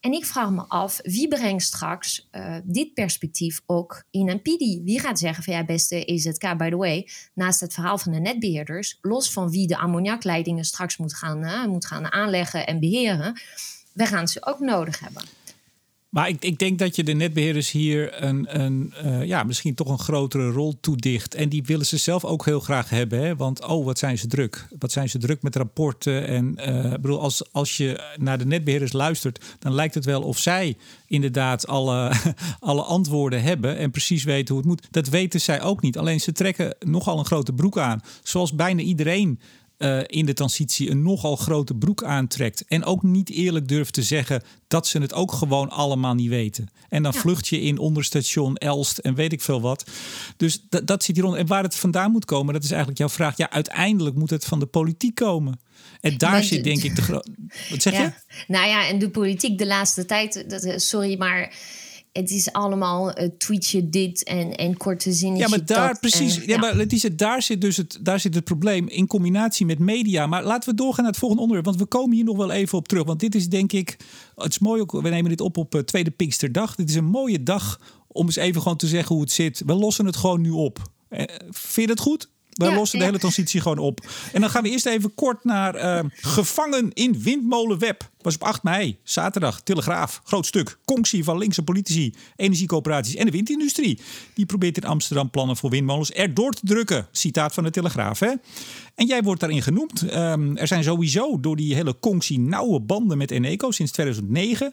[0.00, 4.82] En ik vraag me af, wie brengt straks uh, dit perspectief ook in een PIDI?
[4.84, 8.18] Wie gaat zeggen van ja, beste EZK, by the way, naast het verhaal van de
[8.18, 13.40] netbeheerders, los van wie de ammoniakleidingen straks moet gaan, uh, moet gaan aanleggen en beheren,
[13.98, 15.22] we gaan ze ook nodig hebben.
[16.08, 19.88] Maar ik, ik, denk dat je de netbeheerders hier een, een uh, ja, misschien toch
[19.88, 21.34] een grotere rol toedicht.
[21.34, 23.20] En die willen ze zelf ook heel graag hebben.
[23.20, 23.36] Hè?
[23.36, 24.68] Want oh, wat zijn ze druk.
[24.78, 26.26] Wat zijn ze druk met rapporten.
[26.26, 30.38] En uh, bedoel, als, als je naar de netbeheerders luistert, dan lijkt het wel of
[30.38, 32.12] zij inderdaad alle,
[32.60, 34.86] alle antwoorden hebben en precies weten hoe het moet.
[34.90, 35.98] Dat weten zij ook niet.
[35.98, 38.00] Alleen ze trekken nogal een grote broek aan.
[38.22, 39.40] Zoals bijna iedereen
[39.78, 42.64] uh, in de transitie een nogal grote broek aantrekt.
[42.68, 46.68] En ook niet eerlijk durft te zeggen dat ze het ook gewoon allemaal niet weten.
[46.88, 49.84] En dan vlucht je in onderstation Elst en weet ik veel wat.
[50.36, 51.40] Dus dat zit hieronder.
[51.40, 53.36] En waar het vandaan moet komen, dat is eigenlijk jouw vraag.
[53.36, 55.60] Ja, uiteindelijk moet het van de politiek komen.
[56.00, 57.30] En daar zit denk ik de grote.
[57.70, 58.12] Wat zeg je?
[58.46, 61.52] Nou ja, en de politiek de laatste tijd, dat, sorry, maar
[62.18, 65.50] het is allemaal uh, tweetje dit en, en korte zinnetjes.
[65.50, 66.36] Ja, maar daar precies.
[66.36, 66.42] ja.
[66.46, 66.58] ja.
[66.58, 70.26] maar Letitia, daar zit dus het, daar zit het probleem in combinatie met media.
[70.26, 71.68] Maar laten we doorgaan naar het volgende onderwerp.
[71.68, 73.04] Want we komen hier nog wel even op terug.
[73.04, 73.96] Want dit is denk ik.
[74.36, 74.92] Het is mooi ook.
[74.92, 76.74] We nemen dit op op uh, tweede Pinksterdag.
[76.74, 79.62] Dit is een mooie dag om eens even gewoon te zeggen hoe het zit.
[79.66, 80.90] We lossen het gewoon nu op.
[81.10, 81.18] Uh,
[81.50, 82.28] vind je dat goed?
[82.58, 84.00] We lossen de hele transitie gewoon op.
[84.32, 88.10] En dan gaan we eerst even kort naar uh, Gevangen in Windmolenweb.
[88.20, 90.20] Was op 8 mei, zaterdag, Telegraaf.
[90.24, 90.78] Groot stuk.
[90.84, 94.00] Conctie van linkse politici, energiecoöperaties en de windindustrie.
[94.34, 97.06] Die probeert in Amsterdam plannen voor windmolens erdoor te drukken.
[97.12, 98.18] Citaat van de Telegraaf.
[98.18, 98.32] Hè?
[98.94, 100.14] En jij wordt daarin genoemd.
[100.14, 104.72] Um, er zijn sowieso door die hele Conctie nauwe banden met Eneco sinds 2009.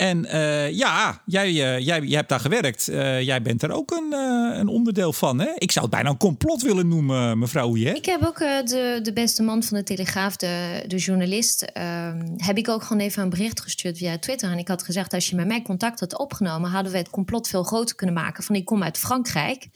[0.00, 2.88] En uh, ja, jij, uh, jij, jij hebt daar gewerkt.
[2.88, 4.12] Uh, jij bent er ook een,
[4.58, 5.38] een onderdeel van.
[5.38, 5.50] Hè?
[5.58, 7.94] Ik zou het bijna een complot willen noemen, mevrouw Oeje.
[7.94, 12.56] Ik heb ook de, de beste man van de Telegraaf, de, de journalist, ehm, heb
[12.56, 14.50] ik ook gewoon even een bericht gestuurd via Twitter.
[14.50, 17.48] En ik had gezegd, als je met mij contact had opgenomen, hadden we het complot
[17.48, 18.44] veel groter kunnen maken.
[18.44, 19.68] Van ik kom uit Frankrijk.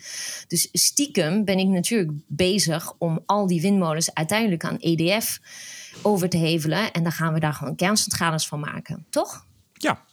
[0.49, 5.41] Dus stiekem ben ik natuurlijk bezig om al die windmolens uiteindelijk aan EDF
[6.03, 6.93] over te hevelen.
[6.93, 9.47] En dan gaan we daar gewoon kerncentrales van maken, toch?
[9.73, 10.05] Ja.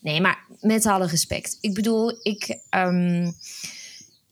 [0.00, 1.58] Nee, maar met alle respect.
[1.60, 2.58] Ik bedoel, ik.
[2.70, 3.34] Um,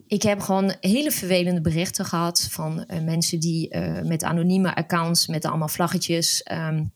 [0.06, 5.26] ik heb gewoon hele vervelende berichten gehad van uh, mensen die uh, met anonieme accounts,
[5.26, 6.46] met allemaal vlaggetjes.
[6.52, 6.92] Um,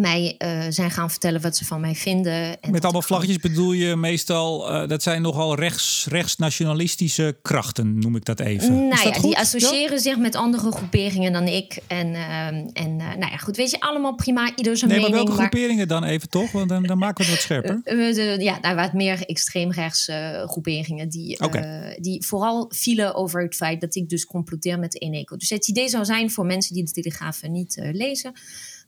[0.00, 2.60] mij uh, zijn gaan vertellen wat ze van mij vinden.
[2.60, 8.16] En Met allemaal vlaggetjes bedoel je meestal, uh, dat zijn nogal rechts, rechtsnationalistische krachten, noem
[8.16, 8.88] ik dat even.
[8.88, 9.98] Nou dat ja, die associëren ja?
[9.98, 11.78] zich met andere groeperingen dan ik.
[11.86, 15.16] En, uh, en nou ja, goed, weet je, allemaal prima, ieder zijn nee, mening.
[15.16, 16.52] maar welke groeperingen dan even toch?
[16.52, 17.80] Want dan, dan maken we het wat scherper.
[18.20, 20.10] De, ja, nou, wat meer extreemrechts
[20.44, 21.96] groeperingen die, okay.
[22.00, 25.36] die vooral vielen over het feit dat ik dus comploteer met de Eneco.
[25.36, 28.32] Dus het idee zou zijn voor mensen die de Telegraaf niet lezen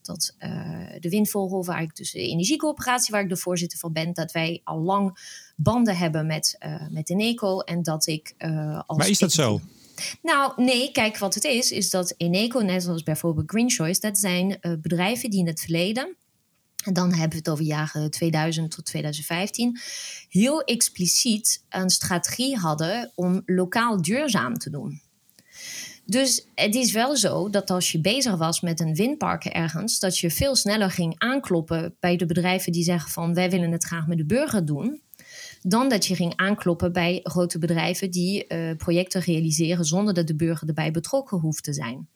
[0.06, 0.50] dat uh,
[1.00, 4.60] de Windvogel, waar ik dus de energiecoöperatie, waar ik de voorzitter van ben, dat wij
[4.64, 5.18] al lang
[5.56, 8.98] banden hebben met, uh, met Eneco en dat ik uh, als.
[8.98, 9.60] Maar is dat zo?
[10.22, 14.18] Nou, nee, kijk, wat het is, is dat Eneco, net zoals bijvoorbeeld Green Choice, dat
[14.18, 16.16] zijn bedrijven die in het verleden
[16.82, 19.78] en dan hebben we het over jaren 2000 tot 2015.
[20.28, 25.00] Heel expliciet een strategie hadden om lokaal duurzaam te doen.
[26.04, 30.18] Dus het is wel zo dat als je bezig was met een windpark ergens, dat
[30.18, 34.06] je veel sneller ging aankloppen bij de bedrijven die zeggen van wij willen het graag
[34.06, 35.02] met de burger doen.
[35.62, 40.36] Dan dat je ging aankloppen bij grote bedrijven die uh, projecten realiseren zonder dat de
[40.36, 42.08] burger erbij betrokken hoeft te zijn.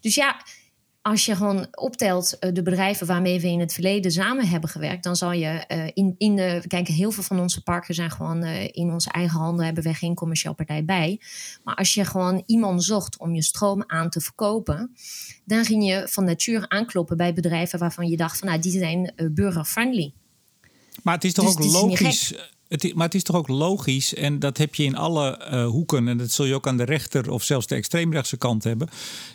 [0.00, 0.44] Dus ja,
[1.02, 5.04] als je gewoon optelt uh, de bedrijven waarmee we in het verleden samen hebben gewerkt,
[5.04, 6.62] dan zal je uh, in, in de.
[6.66, 9.94] Kijk, heel veel van onze parken zijn gewoon uh, in onze eigen handen, hebben we
[9.94, 11.20] geen commercieel partij bij.
[11.64, 14.94] Maar als je gewoon iemand zocht om je stroom aan te verkopen,
[15.44, 19.14] dan ging je van nature aankloppen bij bedrijven waarvan je dacht van nou, die zijn
[19.32, 20.12] burger-friendly.
[21.02, 22.34] Maar het is toch dus ook logisch.
[22.68, 26.08] Het, maar het is toch ook logisch, en dat heb je in alle uh, hoeken,
[26.08, 28.88] en dat zul je ook aan de rechter of zelfs de extreemrechtse kant hebben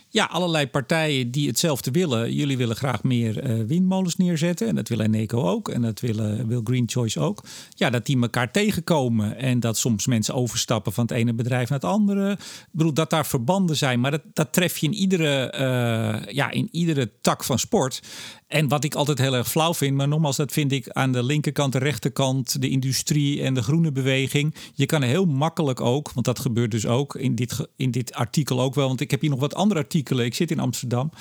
[0.09, 2.33] ja, allerlei partijen die hetzelfde willen.
[2.33, 4.67] Jullie willen graag meer uh, windmolens neerzetten.
[4.67, 5.69] En dat wil Eneco ook.
[5.69, 7.43] En dat willen, wil Green Choice ook.
[7.69, 9.37] Ja, dat die elkaar tegenkomen.
[9.37, 12.31] En dat soms mensen overstappen van het ene bedrijf naar het andere.
[12.31, 13.99] Ik bedoel, dat daar verbanden zijn.
[13.99, 18.01] Maar dat, dat tref je in iedere, uh, ja, in iedere tak van sport.
[18.47, 21.23] En wat ik altijd heel erg flauw vind, maar nogmaals, dat vind ik aan de
[21.23, 24.55] linkerkant, de rechterkant, de industrie en de groene beweging.
[24.73, 28.61] Je kan heel makkelijk ook, want dat gebeurt dus ook in dit, in dit artikel
[28.61, 28.87] ook wel.
[28.87, 31.11] Want ik heb hier nog wat andere artikelen ik zit in Amsterdam.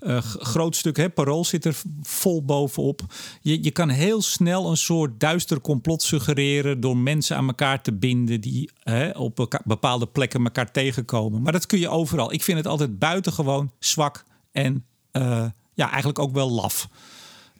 [0.00, 3.00] Uh, groot stuk, hè, Parool zit er vol bovenop.
[3.40, 7.92] Je, je kan heel snel een soort duister complot suggereren door mensen aan elkaar te
[7.92, 11.42] binden die hè, op bepaalde plekken elkaar tegenkomen.
[11.42, 12.32] Maar dat kun je overal.
[12.32, 15.44] Ik vind het altijd buitengewoon zwak en uh,
[15.74, 16.88] ja, eigenlijk ook wel laf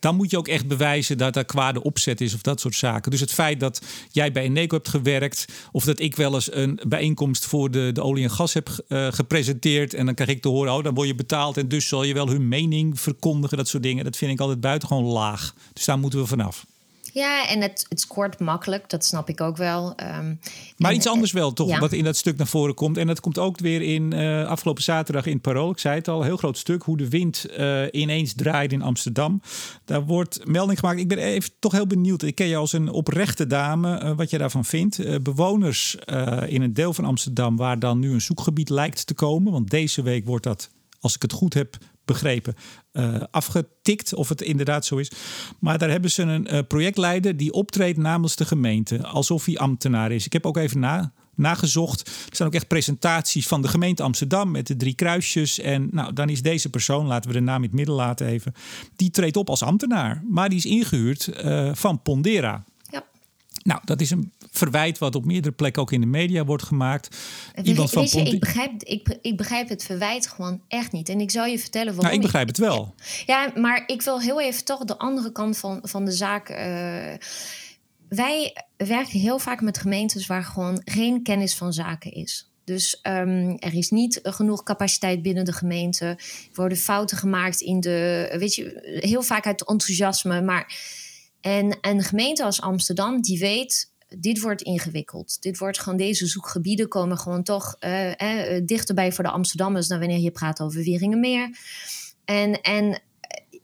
[0.05, 3.11] dan moet je ook echt bewijzen dat er kwade opzet is of dat soort zaken.
[3.11, 6.81] Dus het feit dat jij bij Eneco hebt gewerkt of dat ik wel eens een
[6.87, 10.49] bijeenkomst voor de, de olie en gas heb uh, gepresenteerd en dan krijg ik te
[10.49, 13.69] horen, oh, dan word je betaald en dus zal je wel hun mening verkondigen, dat
[13.69, 14.05] soort dingen.
[14.05, 15.55] Dat vind ik altijd buitengewoon laag.
[15.73, 16.65] Dus daar moeten we vanaf.
[17.15, 19.95] Ja, en het, het scoort makkelijk, dat snap ik ook wel.
[20.19, 20.41] Um,
[20.77, 21.69] maar iets anders wel, toch?
[21.69, 21.79] Ja.
[21.79, 22.97] Wat in dat stuk naar voren komt.
[22.97, 25.71] En dat komt ook weer in uh, afgelopen zaterdag in het Parool.
[25.71, 26.83] Ik zei het al, heel groot stuk.
[26.83, 29.41] Hoe de wind uh, ineens draait in Amsterdam.
[29.85, 31.01] Daar wordt melding gemaakt.
[31.01, 32.23] Ik ben even toch heel benieuwd.
[32.23, 34.03] Ik ken je als een oprechte dame.
[34.03, 35.23] Uh, wat je daarvan vindt.
[35.23, 35.97] bewoners
[36.47, 39.53] in een deel van Amsterdam waar dan nu een zoekgebied lijkt te komen.
[39.53, 42.55] Want deze week wordt dat, als ik het goed heb, begrepen,
[42.93, 45.11] uh, afgetikt of het inderdaad zo is.
[45.59, 50.13] Maar daar hebben ze een uh, projectleider die optreedt namens de gemeente, alsof hij ambtenaar
[50.13, 50.27] is.
[50.27, 52.07] Ik heb ook even na, nagezocht.
[52.07, 55.59] Er staan ook echt presentaties van de gemeente Amsterdam met de drie kruisjes.
[55.59, 58.55] En nou, dan is deze persoon, laten we de naam in het midden laten even,
[58.97, 60.23] die treedt op als ambtenaar.
[60.31, 62.65] Maar die is ingehuurd uh, van Pondera.
[63.65, 67.17] Nou, dat is een verwijt wat op meerdere plekken ook in de media wordt gemaakt.
[67.63, 71.09] Iemand van je, ik, begrijp, ik, ik begrijp het verwijt gewoon echt niet.
[71.09, 72.05] En ik zal je vertellen waarom.
[72.05, 72.95] Nou, ik begrijp het wel.
[73.27, 76.51] Ja, maar ik wil heel even toch de andere kant van, van de zaak.
[76.51, 76.57] Uh,
[78.09, 82.49] wij werken heel vaak met gemeentes waar gewoon geen kennis van zaken is.
[82.65, 86.05] Dus um, er is niet genoeg capaciteit binnen de gemeente.
[86.05, 86.19] Er
[86.55, 88.29] worden fouten gemaakt in de.
[88.39, 90.43] Weet je, heel vaak uit enthousiasme.
[90.43, 90.75] Maar
[91.45, 95.43] en een gemeente als Amsterdam, die weet, dit wordt ingewikkeld.
[95.43, 99.99] Dit wordt gewoon, deze zoekgebieden komen gewoon toch uh, eh, dichterbij voor de Amsterdammers dan
[99.99, 101.59] wanneer je praat over Wieringenmeer.
[102.25, 103.03] En, en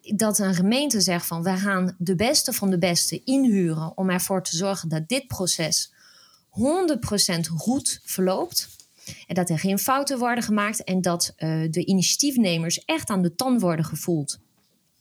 [0.00, 4.42] dat een gemeente zegt van we gaan de beste van de beste inhuren om ervoor
[4.42, 5.92] te zorgen dat dit proces
[6.50, 8.68] 100% goed verloopt.
[9.26, 13.34] En dat er geen fouten worden gemaakt en dat uh, de initiatiefnemers echt aan de
[13.34, 14.38] tand worden gevoeld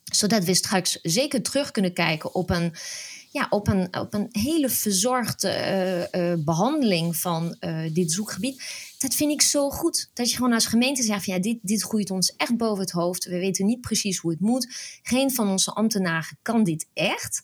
[0.10, 2.74] Zodat we straks zeker terug kunnen kijken op een,
[3.32, 5.50] ja, op een, op een hele verzorgde
[6.16, 8.64] uh, uh, behandeling van uh, dit zoekgebied.
[8.98, 10.10] Dat vind ik zo goed.
[10.14, 13.26] Dat je gewoon als gemeente zegt: ja, dit, dit groeit ons echt boven het hoofd.
[13.26, 14.68] We weten niet precies hoe het moet.
[15.04, 17.44] Geen van onze ambtenaren kan dit echt.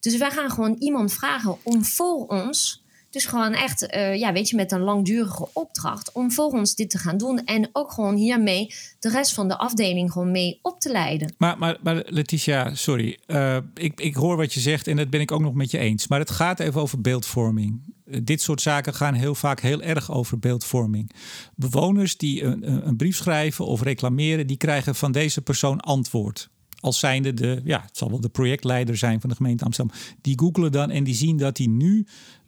[0.00, 2.83] Dus wij gaan gewoon iemand vragen om voor ons
[3.14, 6.90] dus gewoon echt, uh, ja, weet je, met een langdurige opdracht om voor ons dit
[6.90, 7.44] te gaan doen.
[7.44, 11.34] En ook gewoon hiermee de rest van de afdeling gewoon mee op te leiden.
[11.38, 13.18] Maar, maar, maar Letitia, sorry.
[13.26, 15.78] Uh, ik, ik hoor wat je zegt en dat ben ik ook nog met je
[15.78, 16.08] eens.
[16.08, 17.94] Maar het gaat even over beeldvorming.
[18.06, 21.10] Uh, dit soort zaken gaan heel vaak heel erg over beeldvorming.
[21.54, 26.48] Bewoners die een, een brief schrijven of reclameren, die krijgen van deze persoon antwoord
[26.84, 29.96] als zijnde de, ja, het zal wel de projectleider zijn van de gemeente Amsterdam.
[30.20, 32.06] Die googelen dan en die zien dat hij nu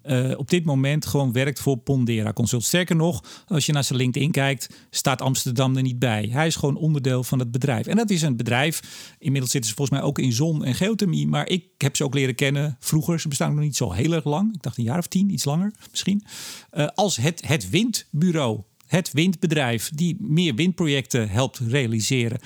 [0.09, 2.65] uh, op dit moment gewoon werkt voor Pondera Consult.
[2.65, 6.29] Sterker nog, als je naar zijn LinkedIn kijkt, staat Amsterdam er niet bij.
[6.33, 7.87] Hij is gewoon onderdeel van het bedrijf.
[7.87, 8.83] En dat is een bedrijf.
[9.19, 11.27] Inmiddels zitten ze volgens mij ook in zon- en geothermie.
[11.27, 13.21] Maar ik heb ze ook leren kennen vroeger.
[13.21, 14.55] Ze bestaan nog niet zo heel erg lang.
[14.55, 16.25] Ik dacht een jaar of tien, iets langer misschien.
[16.73, 22.39] Uh, als het, het windbureau het windbedrijf die meer windprojecten helpt realiseren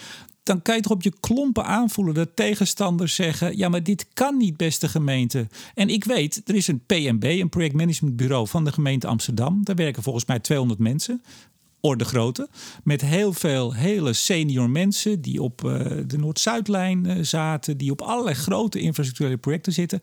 [0.51, 4.37] dan kan je toch op je klompen aanvoelen dat tegenstanders zeggen: ja, maar dit kan
[4.37, 5.47] niet, beste gemeente.
[5.75, 9.61] En ik weet, er is een PMB, een projectmanagementbureau van de gemeente Amsterdam.
[9.65, 11.23] Daar werken volgens mij 200 mensen.
[11.81, 12.49] Orde grootte.
[12.85, 15.73] Met heel veel hele senior mensen die op uh,
[16.07, 20.01] de Noord-Zuidlijn uh, zaten, die op allerlei grote infrastructurele projecten zitten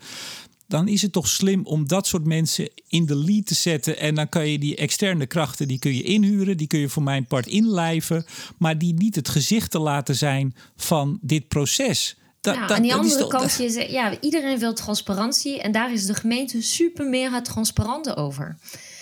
[0.68, 3.98] dan is het toch slim om dat soort mensen in de lead te zetten.
[3.98, 7.04] En dan kan je die externe krachten, die kun je inhuren, die kun je voor
[7.04, 8.26] mijn part inlijven,
[8.58, 12.18] maar die niet het gezicht te laten zijn van dit proces.
[12.42, 16.06] Da, nou, aan die andere toch, kant, je ja, iedereen wil transparantie en daar is
[16.06, 18.58] de gemeente super mega transparant over.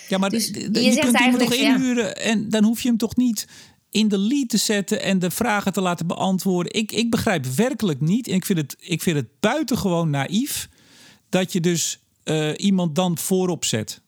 [0.08, 2.12] Ja, maar dus je, je zegt kunt hem toch inhuren ja.
[2.12, 3.46] en dan hoef je hem toch niet
[3.90, 6.72] in de lead te zetten en de vragen te laten beantwoorden.
[6.72, 10.68] Ik, ik begrijp werkelijk niet, en ik vind het, ik vind het buitengewoon naïef
[11.36, 14.00] dat je dus uh, iemand dan voorop zet.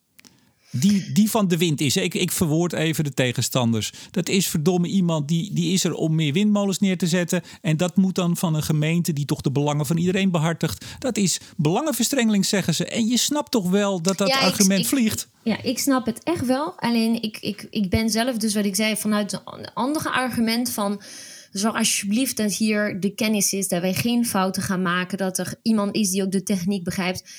[0.70, 1.96] Die, die van de wind is.
[1.96, 3.92] Ik, ik verwoord even de tegenstanders.
[4.10, 7.42] Dat is verdomme iemand die, die is er om meer windmolens neer te zetten.
[7.60, 10.84] En dat moet dan van een gemeente die toch de belangen van iedereen behartigt.
[10.98, 12.86] Dat is belangenverstrengeling, zeggen ze.
[12.86, 15.28] En je snapt toch wel dat dat ja, argument ik, vliegt?
[15.42, 16.80] Ja, ik snap het echt wel.
[16.80, 21.00] Alleen ik, ik, ik ben zelf, dus wat ik zei, vanuit een andere argument van
[21.50, 25.54] Zorg alsjeblieft dat hier de kennis is, dat wij geen fouten gaan maken, dat er
[25.62, 27.30] iemand is die ook de techniek begrijpt.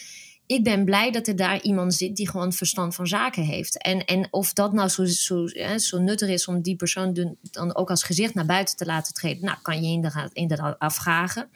[0.45, 3.81] Ik ben blij dat er daar iemand zit die gewoon verstand van zaken heeft.
[3.81, 7.89] En, en of dat nou zo, zo, zo nuttig is om die persoon dan ook
[7.89, 11.49] als gezicht naar buiten te laten treden, nou, kan je inderdaad, inderdaad afvragen.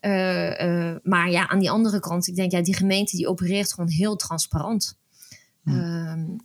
[0.00, 3.72] Uh, uh, maar ja, aan die andere kant, ik denk, ja, die gemeente die opereert
[3.72, 5.00] gewoon heel transparant.
[5.62, 5.70] Hm.
[5.70, 5.76] Uh,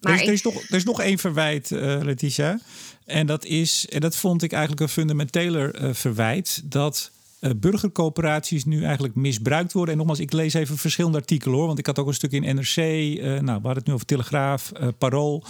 [0.01, 2.59] maar er, is, er, is nog, er is nog één verwijt, uh, Letitia.
[3.05, 8.65] En dat is, en dat vond ik eigenlijk een fundamenteler uh, verwijt, dat uh, burgercoöperaties
[8.65, 9.91] nu eigenlijk misbruikt worden.
[9.91, 12.55] En nogmaals, ik lees even verschillende artikelen hoor, want ik had ook een stuk in
[12.55, 15.43] NRC, nou, we hadden het nu over Telegraaf, Parool,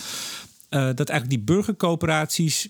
[0.70, 2.70] dat eigenlijk die burgercoöperaties,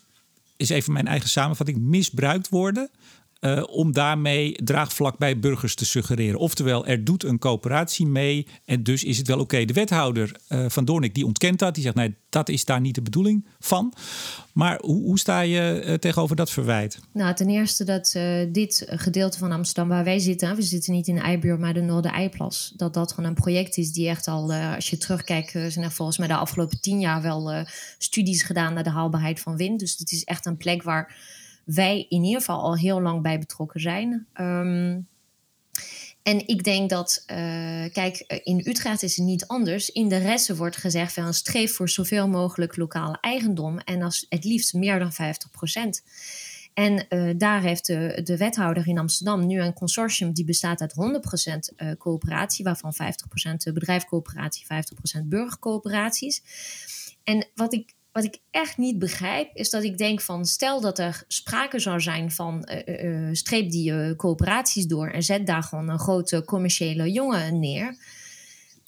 [0.58, 2.90] is even mijn eigen samenvatting, misbruikt worden
[3.48, 6.40] uh, om daarmee draagvlak bij burgers te suggereren.
[6.40, 9.66] Oftewel, er doet een coöperatie mee en dus is het wel oké.
[9.66, 11.74] De wethouder uh, van Doornik die ontkent dat.
[11.74, 13.94] Die zegt, nee, dat is daar niet de bedoeling van.
[14.54, 17.00] Maar hoe, hoe sta je uh, tegenover dat verwijt?
[17.14, 18.12] Nou, ten eerste dat
[18.52, 20.56] dit gedeelte van Amsterdam waar wij zitten...
[20.56, 22.74] we zitten niet in de maar de Noorder-Eiplas...
[22.76, 25.52] dat dat gewoon een project is die echt al, als je terugkijkt...
[25.52, 27.66] zijn er volgens mij de afgelopen tien jaar wel
[27.98, 28.74] studies gedaan...
[28.74, 29.80] naar de haalbaarheid van wind.
[29.80, 31.16] Dus het is echt een plek waar
[31.76, 34.28] wij in ieder geval al heel lang bij betrokken zijn.
[34.34, 35.08] Um,
[36.24, 37.38] en ik denk dat, uh,
[37.92, 39.90] kijk, in Utrecht is het niet anders.
[39.90, 43.80] In de resten wordt gezegd van streef voor zoveel mogelijk lokale eigendom.
[43.80, 46.04] En als het liefst meer dan 50 procent.
[46.74, 50.94] En uh, daar heeft de, de, wethouder in Amsterdam nu een consortium die bestaat uit
[51.72, 52.94] 100% uh, coöperatie, waarvan
[53.70, 54.66] 50% bedrijfscoöperatie,
[55.22, 56.42] 50% burgercoöperaties.
[57.24, 61.00] En wat ik wat ik echt niet begrijp, is dat ik denk van stel dat
[61.00, 65.64] er sprake zou zijn van uh, uh, streep die uh, coöperaties door en zet daar
[65.64, 67.98] gewoon een grote commerciële jongen neer,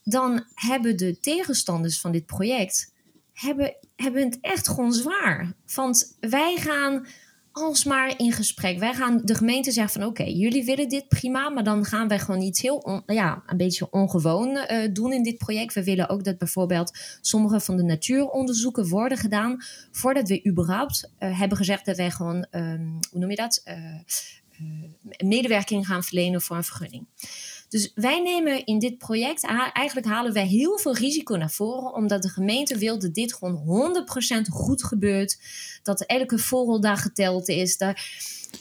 [0.04, 2.94] dan hebben de tegenstanders van dit project
[3.34, 5.54] hebben, hebben het echt gewoon zwaar.
[5.74, 7.06] Want wij gaan
[7.52, 8.80] alsmaar in gesprek.
[8.80, 12.20] Wij gaan de gemeente zeggen van oké, jullie willen dit prima, maar dan gaan wij
[12.20, 15.74] gewoon iets heel ja, een beetje ongewoon uh, doen in dit project.
[15.74, 21.40] We willen ook dat bijvoorbeeld sommige van de natuuronderzoeken worden gedaan voordat we überhaupt uh,
[21.40, 23.76] hebben gezegd dat wij gewoon, um, hoe noem je dat, uh,
[25.18, 27.08] medewerking gaan verlenen voor een vergunning.
[27.70, 32.22] Dus wij nemen in dit project, eigenlijk halen wij heel veel risico naar voren, omdat
[32.22, 33.64] de gemeente wil dat dit gewoon
[34.38, 35.38] 100% goed gebeurt.
[35.84, 37.78] Dat elke vogel daar geteld is.
[37.78, 38.12] Daar,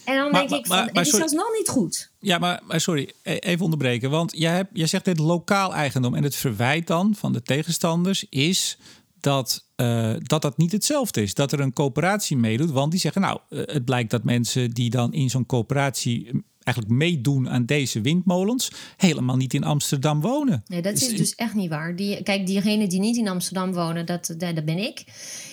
[0.03, 2.11] En dan denk ik, van, maar, het is alsnog niet goed.
[2.19, 4.09] Ja, maar, sorry, e-, even onderbreken.
[4.09, 6.15] Want jij, hebt, jij zegt dit lokaal eigendom.
[6.15, 8.77] En het verwijt dan van de tegenstanders is
[9.19, 11.33] dat, uh, dat dat niet hetzelfde is.
[11.33, 12.71] Dat er een coöperatie meedoet.
[12.71, 16.43] Want die zeggen, nou, eh, het blijkt dat mensen die dan in zo'n coöperatie
[16.73, 20.63] eigenlijk meedoen aan deze windmolens, helemaal niet in Amsterdam wonen.
[20.67, 21.95] Nee, dat is dus, dus echt niet waar.
[21.95, 25.03] Die, kijk, diegenen die niet in Amsterdam wonen, dat, dat, ben ik.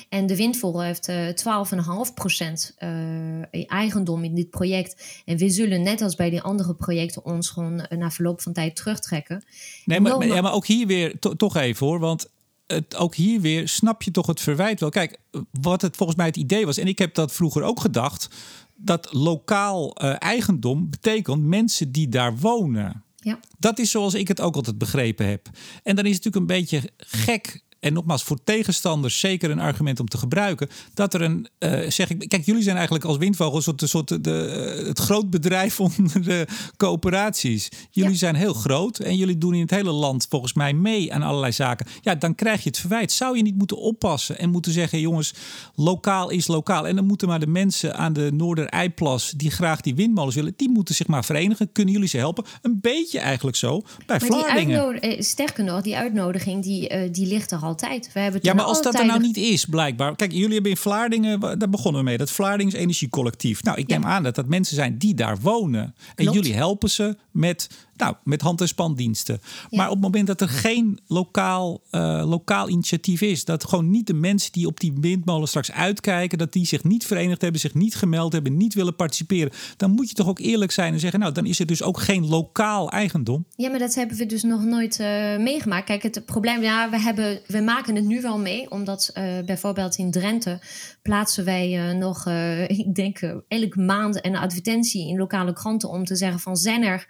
[0.09, 5.23] En de Windvogel heeft uh, eh, 12,5% uh, eigendom in dit project.
[5.25, 8.77] En we zullen net als bij die andere projecten ons gewoon na verloop van tijd
[8.77, 9.45] terugtrekken.
[9.85, 11.99] Nee, maar, ja, maar ook hier weer toch even hoor.
[11.99, 12.31] Want
[12.67, 14.89] het, ook hier weer snap je toch het verwijt wel.
[14.89, 15.19] Kijk,
[15.61, 18.29] wat het volgens mij het idee was, en ik heb dat vroeger ook gedacht,
[18.77, 23.05] dat lokaal uh, eigendom betekent mensen die daar wonen.
[23.17, 23.41] Ja.
[23.59, 25.49] Dat is zoals ik het ook altijd begrepen heb.
[25.83, 30.01] En dan is het natuurlijk een beetje gek en nogmaals, voor tegenstanders zeker een argument
[30.01, 30.68] om te gebruiken.
[30.94, 34.25] Dat er een, uh, zeg ik, kijk, jullie zijn eigenlijk als Windvogel een soort, soort
[34.25, 36.46] de, uh, het groot bedrijf onder de
[36.77, 37.68] coöperaties.
[37.90, 41.22] Jullie zijn heel groot en jullie doen in het hele land volgens mij mee aan
[41.22, 41.87] allerlei zaken.
[42.01, 43.12] Ja, dan krijg je het verwijt.
[43.12, 45.35] Zou je niet moeten oppassen en moeten zeggen, jongens,
[45.75, 46.87] lokaal is lokaal.
[46.87, 50.70] En dan moeten maar de mensen aan de Noorderijplas die graag die windmolens willen, die
[50.70, 51.72] moeten zich maar verenigen.
[51.72, 52.44] Kunnen jullie ze helpen?
[52.62, 55.01] Een beetje eigenlijk zo bij maar Vlaardingen.
[55.01, 58.11] Die sterker nog, die uitnodiging die, uh, die ligt er al altijd.
[58.12, 60.17] We hebben ja, maar als dat er nou niet is, blijkbaar.
[60.17, 63.62] Kijk, jullie hebben in Vlaardingen, daar begonnen we mee, dat Vlaardings Energiecollectief.
[63.62, 65.95] Nou, ik neem aan dat dat mensen zijn die daar wonen.
[66.15, 69.41] En jullie helpen ze met nou, met hand- en spandiensten.
[69.71, 74.07] Maar op het moment dat er geen lokaal, uh, lokaal initiatief is, dat gewoon niet
[74.07, 77.75] de mensen die op die windmolen straks uitkijken, dat die zich niet verenigd hebben, zich
[77.75, 81.21] niet gemeld hebben, niet willen participeren, dan moet je toch ook eerlijk zijn en zeggen,
[81.21, 83.47] nou, dan is er dus ook geen lokaal eigendom.
[83.57, 85.07] Ja, maar dat hebben we dus nog nooit uh,
[85.37, 85.85] meegemaakt.
[85.87, 89.97] Kijk, het probleem, ja, we, hebben, we maken het nu wel mee, omdat uh, bijvoorbeeld
[89.97, 90.61] in Drenthe
[91.03, 92.27] plaatsen wij nog,
[92.69, 97.07] ik denk, elke maand een advertentie in lokale kranten om te zeggen van zijn er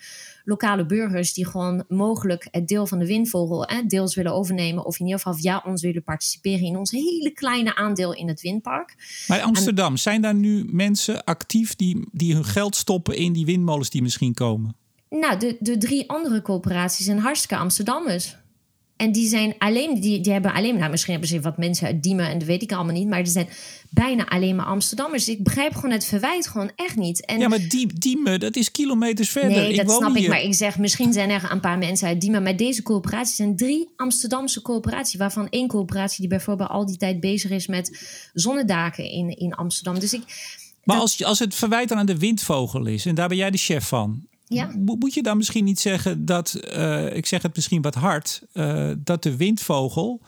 [0.47, 4.85] lokale burgers die gewoon mogelijk het deel van de windvogel eh, deels willen overnemen.
[4.85, 8.41] Of in ieder geval via ons willen participeren in ons hele kleine aandeel in het
[8.41, 8.95] windpark.
[9.29, 13.91] Maar Amsterdam, zijn daar nu mensen actief die, die hun geld stoppen in die windmolens
[13.91, 14.77] die misschien komen?
[15.11, 18.37] Nou, de, de drie andere coöperaties zijn hartstikke Amsterdammers.
[18.97, 22.03] En die zijn alleen, die, die hebben alleen, nou misschien hebben ze wat mensen uit
[22.03, 23.49] Diemen en dat weet ik allemaal niet, maar er zijn
[23.91, 25.29] bijna alleen maar Amsterdammers.
[25.29, 27.25] Ik begrijp gewoon het verwijt gewoon echt niet.
[27.25, 29.51] En, ja, maar die, Diemen, dat is kilometers verder.
[29.51, 32.43] Nee, dat snap ik, maar ik zeg misschien zijn er een paar mensen uit Diemen,
[32.43, 37.21] maar deze coöperaties zijn drie Amsterdamse coöperaties, waarvan één coöperatie die bijvoorbeeld al die tijd
[37.21, 39.99] bezig is met zonnedaken in, in Amsterdam.
[39.99, 40.23] Dus ik.
[40.85, 43.59] Maar als, als het verwijt dan aan de windvogel is, en daar ben jij de
[43.59, 44.71] chef van, ja.
[44.99, 48.91] Moet je dan misschien niet zeggen dat, uh, ik zeg het misschien wat hard, uh,
[48.99, 50.21] dat de windvogel,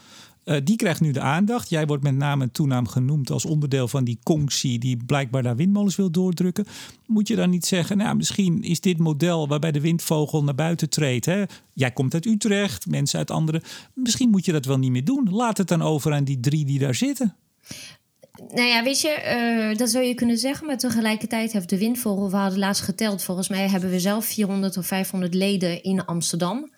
[0.45, 1.69] uh, die krijgt nu de aandacht.
[1.69, 5.57] Jij wordt met name en toenaam genoemd als onderdeel van die Kongsi die blijkbaar daar
[5.57, 6.67] windmolens wil doordrukken.
[7.07, 10.91] Moet je dan niet zeggen, nou misschien is dit model waarbij de windvogel naar buiten
[10.91, 11.25] treedt.
[11.25, 11.45] Hè?
[11.73, 13.63] Jij komt uit Utrecht, mensen uit andere.
[13.95, 15.29] Misschien moet je dat wel niet meer doen.
[15.31, 17.35] Laat het dan over aan die drie die daar zitten.
[18.47, 20.67] Nou ja, weet je, uh, dat zou je kunnen zeggen.
[20.67, 23.23] Maar tegelijkertijd heeft de Windvogel, we hadden laatst geteld.
[23.23, 26.71] Volgens mij hebben we zelf 400 of 500 leden in Amsterdam.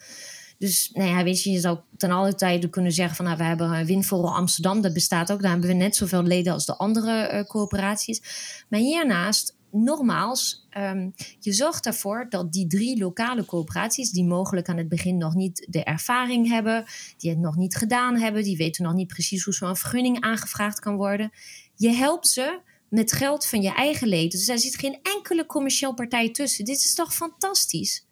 [0.59, 3.25] Dus nou ja, weet je, je zou ten alle tijde kunnen zeggen van...
[3.25, 5.43] nou, we hebben Windvogel Amsterdam, dat bestaat ook.
[5.43, 8.23] Daar hebben we net zoveel leden als de andere uh, coöperaties.
[8.69, 14.77] Maar hiernaast nogmaals, um, je zorgt ervoor dat die drie lokale coöperaties, die mogelijk aan
[14.77, 16.85] het begin nog niet de ervaring hebben,
[17.17, 20.81] die het nog niet gedaan hebben, die weten nog niet precies hoe zo'n vergunning aangevraagd
[20.81, 21.31] kan worden,
[21.77, 24.31] je helpt ze met geld van je eigen leden.
[24.31, 26.65] Dus daar zit geen enkele commercieel partij tussen.
[26.65, 28.05] Dit is toch fantastisch?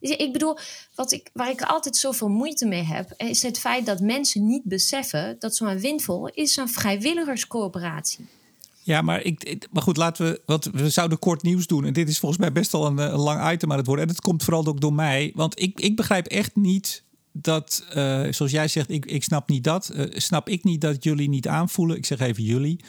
[0.00, 0.58] Ik bedoel,
[0.94, 4.64] wat ik, waar ik altijd zoveel moeite mee heb, is het feit dat mensen niet
[4.64, 8.26] beseffen dat zo'n windvol is een vrijwilligerscoöperatie.
[8.90, 10.40] Ja, maar, ik, maar goed, laten we.
[10.46, 11.84] Want we zouden kort nieuws doen.
[11.84, 14.04] En dit is volgens mij best wel een, een lang item aan het worden.
[14.04, 15.32] En het komt vooral ook door mij.
[15.34, 19.64] Want ik, ik begrijp echt niet dat, uh, zoals jij zegt, ik, ik snap niet
[19.64, 19.90] dat.
[19.94, 22.80] Uh, snap ik niet dat jullie niet aanvoelen, ik zeg even jullie,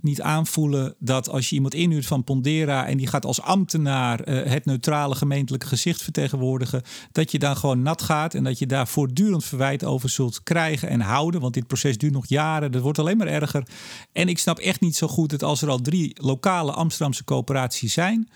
[0.00, 4.50] niet aanvoelen dat als je iemand inhuurt van Pondera en die gaat als ambtenaar uh,
[4.50, 8.88] het neutrale gemeentelijke gezicht vertegenwoordigen, dat je dan gewoon nat gaat en dat je daar
[8.88, 11.40] voortdurend verwijt over zult krijgen en houden.
[11.40, 13.66] Want dit proces duurt nog jaren, dat wordt alleen maar erger.
[14.12, 17.92] En ik snap echt niet zo goed dat als er al drie lokale Amsterdamse coöperaties
[17.92, 18.28] zijn,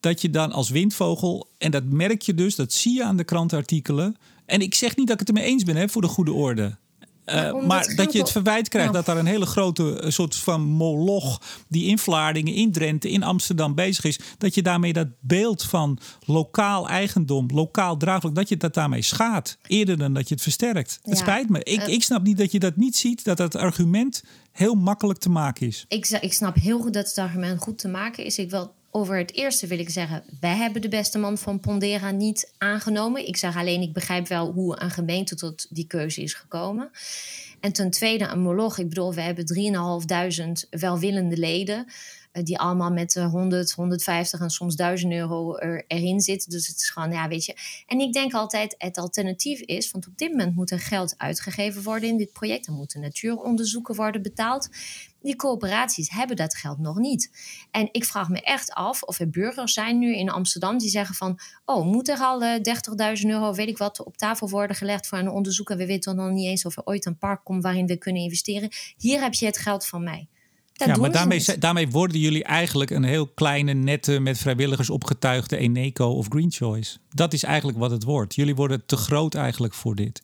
[0.00, 3.24] dat je dan als windvogel, en dat merk je dus, dat zie je aan de
[3.24, 4.16] krantenartikelen
[4.52, 6.76] en ik zeg niet dat ik het ermee eens ben, hè, voor de goede orde.
[7.26, 10.62] Uh, maar dat je het verwijt krijgt dat daar een hele grote eh, soort van
[10.62, 15.62] moloch die in Vlaardingen, in Drenthe, in Amsterdam bezig is, dat je daarmee dat beeld
[15.62, 20.42] van lokaal eigendom, lokaal draaglijk, dat je dat daarmee schaadt, eerder dan dat je het
[20.42, 20.98] versterkt.
[21.02, 21.62] Het spijt me.
[21.62, 25.18] Ik, uh, ik snap niet dat je dat niet ziet, dat dat argument heel makkelijk
[25.18, 25.84] te maken is.
[25.88, 28.38] Ik, ik snap heel goed dat het argument goed te maken is.
[28.38, 32.10] Ik wil Over het eerste wil ik zeggen, wij hebben de beste man van Pondera
[32.10, 33.26] niet aangenomen.
[33.26, 36.90] Ik zeg alleen, ik begrijp wel hoe een gemeente tot die keuze is gekomen.
[37.60, 38.78] En ten tweede, een moloch.
[38.78, 41.86] Ik bedoel, we hebben 3.500 welwillende leden.
[42.32, 46.50] Eh, die allemaal met 100, eh, 150 en soms 1000 euro er, erin zitten.
[46.50, 47.56] Dus het is gewoon, ja, weet je.
[47.86, 51.82] En ik denk altijd, het alternatief is, want op dit moment moet er geld uitgegeven
[51.82, 52.66] worden in dit project.
[52.66, 54.68] Er moeten natuuronderzoeken worden betaald.
[55.22, 57.30] Die coöperaties hebben dat geld nog niet.
[57.70, 61.14] En ik vraag me echt af of er burgers zijn nu in Amsterdam die zeggen
[61.14, 61.38] van...
[61.64, 62.62] oh, moet er al 30.000
[62.96, 65.70] eh, euro, weet ik wat, op tafel worden gelegd voor een onderzoek...
[65.70, 68.22] en we weten nog niet eens of er ooit een park komt waarin we kunnen
[68.22, 68.68] investeren.
[68.96, 70.28] Hier heb je het geld van mij
[70.86, 76.06] ja, maar daarmee, daarmee worden jullie eigenlijk een heel kleine, nette, met vrijwilligers opgetuigde Eneco
[76.06, 76.98] of Green Choice.
[77.08, 78.34] Dat is eigenlijk wat het wordt.
[78.34, 80.21] Jullie worden te groot eigenlijk voor dit.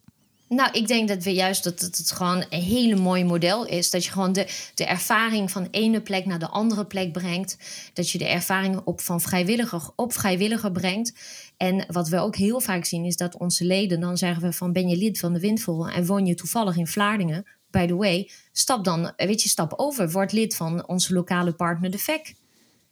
[0.48, 3.90] Nou, ik denk dat we juist dat het, gewoon een hele mooi model is.
[3.90, 7.56] Dat je gewoon de, de ervaring van ene plek naar de andere plek brengt.
[7.92, 11.12] Dat je de ervaring op, van vrijwilliger op vrijwilliger brengt.
[11.56, 14.72] En wat we ook heel vaak zien is dat onze leden, dan zeggen we van
[14.72, 18.30] ben je lid van de Windvogel en woon je toevallig in Vlaardingen by the way,
[18.52, 20.10] stap dan, weet je, stap over.
[20.10, 22.34] Word lid van onze lokale partner, de VEC.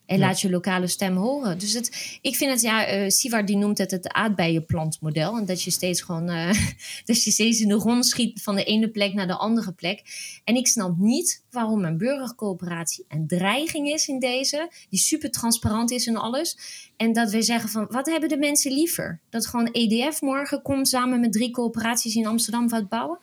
[0.06, 1.58] En laat je lokale stem horen.
[1.58, 5.36] Dus het, ik vind het, ja, uh, Sivar die noemt het het aardbeienplantmodel.
[5.36, 6.50] En dat je steeds gewoon, uh,
[7.04, 10.02] dat je steeds in de rond schiet van de ene plek naar de andere plek.
[10.44, 14.70] En ik snap niet waarom een burgercoöperatie een dreiging is in deze.
[14.90, 16.58] Die super transparant is en alles.
[16.96, 19.20] En dat we zeggen van, wat hebben de mensen liever?
[19.30, 23.18] Dat gewoon EDF morgen komt samen met drie coöperaties in Amsterdam wat bouwen?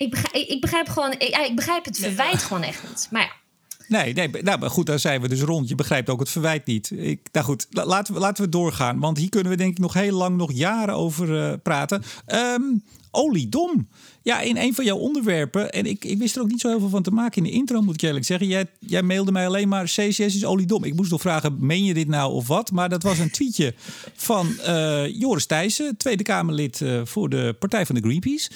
[0.00, 3.08] ik begrijp, ik begrijp gewoon, ik, ik begrijp het verwijt gewoon echt niet.
[3.10, 3.39] Maar ja.
[3.90, 5.68] Nee, nee, nou, maar goed, daar zijn we dus rond.
[5.68, 6.90] Je begrijpt ook het verwijt niet.
[6.90, 8.98] Ik, nou goed, laten we, laten we doorgaan.
[8.98, 12.02] Want hier kunnen we denk ik nog heel lang, nog jaren over uh, praten.
[12.26, 13.88] Um, oliedom.
[14.22, 16.78] Ja, in een van jouw onderwerpen, en ik, ik wist er ook niet zo heel
[16.78, 18.46] veel van te maken in de intro, moet ik eerlijk zeggen.
[18.46, 20.84] Jij, jij mailde mij alleen maar CCS is oliedom.
[20.84, 22.70] Ik moest nog vragen, meen je dit nou of wat?
[22.70, 23.74] Maar dat was een tweetje
[24.14, 28.50] van uh, Joris Thijssen, Tweede Kamerlid uh, voor de Partij van de Greenpeace.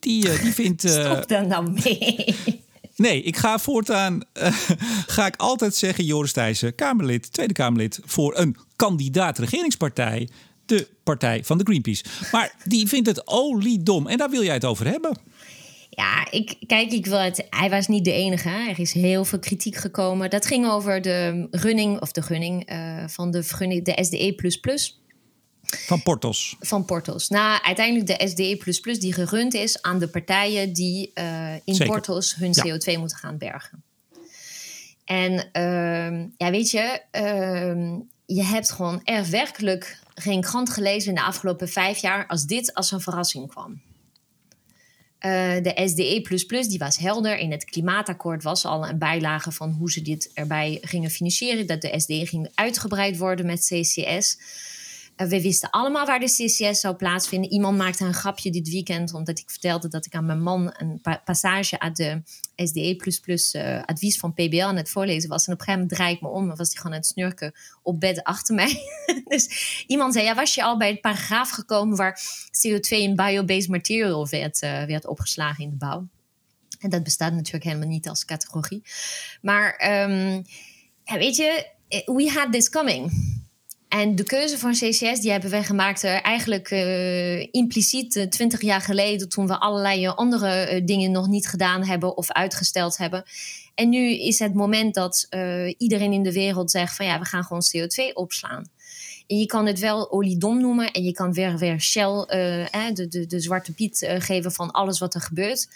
[0.00, 0.90] Die, die vindt...
[0.90, 2.66] Stop dan nou mee.
[2.98, 4.20] Nee, ik ga voortaan
[5.16, 10.28] ga ik altijd zeggen Joris Thijssen, Kamerlid, Tweede Kamerlid voor een kandidaat regeringspartij
[10.66, 12.04] de partij van de Greenpeace.
[12.32, 15.18] Maar die vindt het oliedom en daar wil jij het over hebben.
[15.90, 17.46] Ja, ik, kijk, ik wil het.
[17.50, 18.48] Hij was niet de enige.
[18.48, 20.30] Er is heel veel kritiek gekomen.
[20.30, 23.40] Dat ging over de running, of de gunning uh, van de,
[23.82, 24.34] de SDE.
[25.76, 26.56] Van Portos.
[26.60, 27.28] Van Portos.
[27.28, 31.86] Nou, uiteindelijk de SDE die gerund is aan de partijen die uh, in Zeker.
[31.86, 33.82] Portos hun CO2 moeten gaan bergen.
[35.04, 41.14] En uh, ja, weet je, ehm, je hebt gewoon er werkelijk geen krant gelezen in
[41.14, 43.80] de afgelopen vijf jaar als dit als een verrassing kwam.
[45.20, 47.36] Uh, de SDE die was helder.
[47.38, 51.66] In het klimaatakkoord was al een bijlage van hoe ze dit erbij gingen financieren.
[51.66, 54.38] Dat de SDE ging uitgebreid worden met CCS.
[55.18, 57.50] Eh, we wisten allemaal waar de CCS zou plaatsvinden.
[57.50, 61.00] Iemand maakte een grapje dit weekend, omdat ik vertelde dat ik aan mijn man een
[61.24, 62.22] passage uit de
[62.56, 62.96] SDE
[63.52, 65.46] uh, advies van PBL aan het voorlezen was.
[65.46, 67.06] En op een gegeven moment draai ik me om en was hij gewoon aan het
[67.06, 67.52] snurken
[67.82, 68.80] op bed achter mij.
[69.28, 72.20] dus iemand zei: Ja, was je al bij het paragraaf gekomen waar
[72.66, 76.08] CO2 in biobased material werd, uh, werd opgeslagen in de bouw?
[76.78, 78.82] En dat bestaat natuurlijk helemaal niet als categorie.
[79.40, 80.44] Maar um,
[81.04, 83.12] ja, weet je, we had this coming.
[83.88, 88.60] En de keuze van CCS die hebben wij gemaakt uh, eigenlijk uh, impliciet uh, twintig
[88.60, 93.24] jaar geleden, toen we allerlei andere dingen nog niet gedaan hebben of uitgesteld hebben.
[93.74, 95.28] En nu is het moment dat
[95.78, 98.66] iedereen in de wereld zegt van ja, we gaan gewoon CO2 opslaan.
[99.26, 102.24] En je kan het wel oliedom noemen en je kan weer, weer Shell,
[102.94, 105.68] de, de, de zwarte piet geven van alles wat er gebeurt.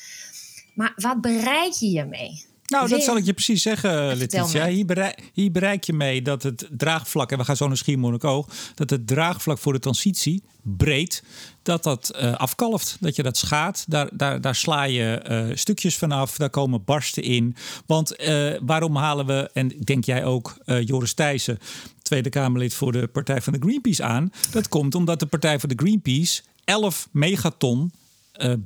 [0.74, 2.44] Maar wat bereik je hiermee?
[2.72, 4.66] Nou, dat zal ik je precies zeggen, Letitia.
[4.66, 8.48] Hier bereik, hier bereik, je mee dat het draagvlak, en we gaan zo naar Schiermonnikoog,
[8.74, 11.22] dat het draagvlak voor de transitie breed,
[11.62, 12.96] dat dat uh, afkalft.
[13.00, 13.84] Dat je dat schaadt.
[13.88, 16.36] Daar, daar, daar sla je uh, stukjes vanaf.
[16.36, 17.56] Daar komen barsten in.
[17.86, 21.58] Want uh, waarom halen we, en denk jij ook, Joris Thijssen,
[22.02, 24.32] Tweede Kamerlid voor de Partij van de Greenpeace aan?
[24.50, 27.92] Dat komt omdat de Partij van de Greenpeace 11 megaton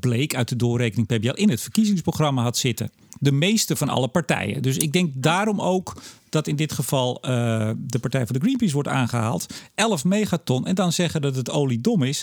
[0.00, 4.62] bleek uit de doorrekening PBL in het verkiezingsprogramma had zitten de meeste van alle partijen.
[4.62, 5.96] Dus ik denk daarom ook
[6.28, 9.54] dat in dit geval uh, de Partij voor de Greenpeace wordt aangehaald.
[9.74, 12.22] 11 megaton en dan zeggen dat het oliedom is.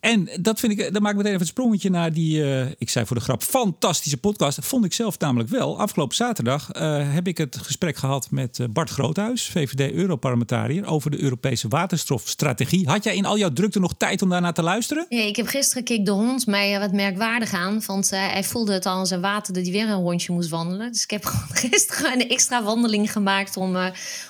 [0.00, 3.06] En dat vind ik, dat maakt meteen even het sprongetje naar die, uh, ik zei
[3.06, 4.58] voor de grap, fantastische podcast.
[4.62, 5.78] Vond ik zelf namelijk wel.
[5.78, 11.68] Afgelopen zaterdag uh, heb ik het gesprek gehad met Bart Groothuis, VVD-Europarlementariër, over de Europese
[11.68, 12.88] waterstofstrategie.
[12.88, 15.06] Had jij in al jouw drukte nog tijd om daarna te luisteren?
[15.08, 18.72] Ja, ik heb gisteren keek de hond mij wat merkwaardig aan, want uh, hij voelde
[18.72, 20.92] het al in zijn water dat hij weer een rondje moest wandelen.
[20.92, 21.24] Dus ik heb
[21.64, 23.76] gisteren een extra wandeling gemaakt om,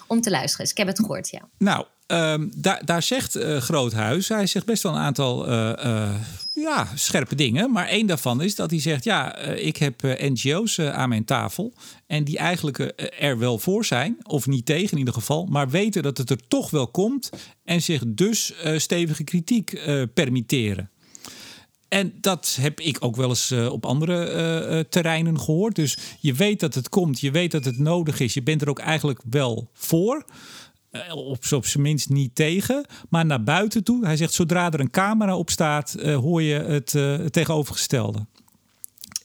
[0.06, 0.60] om te luisteren.
[0.60, 1.48] Dus ik heb het gehoord, ja.
[1.58, 6.10] Nou, Um, daar, daar zegt uh, Groothuis, hij zegt best wel een aantal uh, uh,
[6.54, 7.72] ja, scherpe dingen.
[7.72, 11.72] Maar één daarvan is dat hij zegt: Ja, ik heb NGO's aan mijn tafel.
[12.06, 15.46] En die eigenlijk er wel voor zijn, of niet tegen in ieder geval.
[15.46, 17.30] Maar weten dat het er toch wel komt.
[17.64, 19.80] En zich dus stevige kritiek
[20.14, 20.90] permitteren.
[21.88, 25.74] En dat heb ik ook wel eens op andere terreinen gehoord.
[25.74, 28.34] Dus je weet dat het komt, je weet dat het nodig is.
[28.34, 30.24] Je bent er ook eigenlijk wel voor.
[30.90, 32.86] Eh, op, op zijn minst niet tegen.
[33.08, 36.54] Maar naar buiten toe, hij zegt zodra er een camera op staat, uh, hoor je
[36.54, 38.26] het, uh, het tegenovergestelde.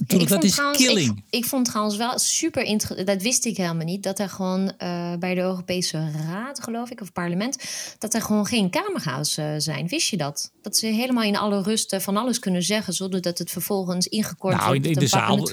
[0.07, 1.17] ik dat is killing.
[1.17, 3.07] Ik, ik, vond trouwens wel super interessant.
[3.07, 4.03] Dat wist ik helemaal niet.
[4.03, 7.57] Dat er gewoon uh, bij de Europese Raad, geloof ik, of parlement,
[7.99, 9.87] dat er gewoon geen camera's zijn.
[9.87, 10.51] Wist je dat?
[10.61, 14.67] Dat ze helemaal in alle rust van alles kunnen zeggen, zodat het vervolgens ingekort nou,
[14.67, 14.85] wordt.
[14.85, 15.49] In, in de, zaal,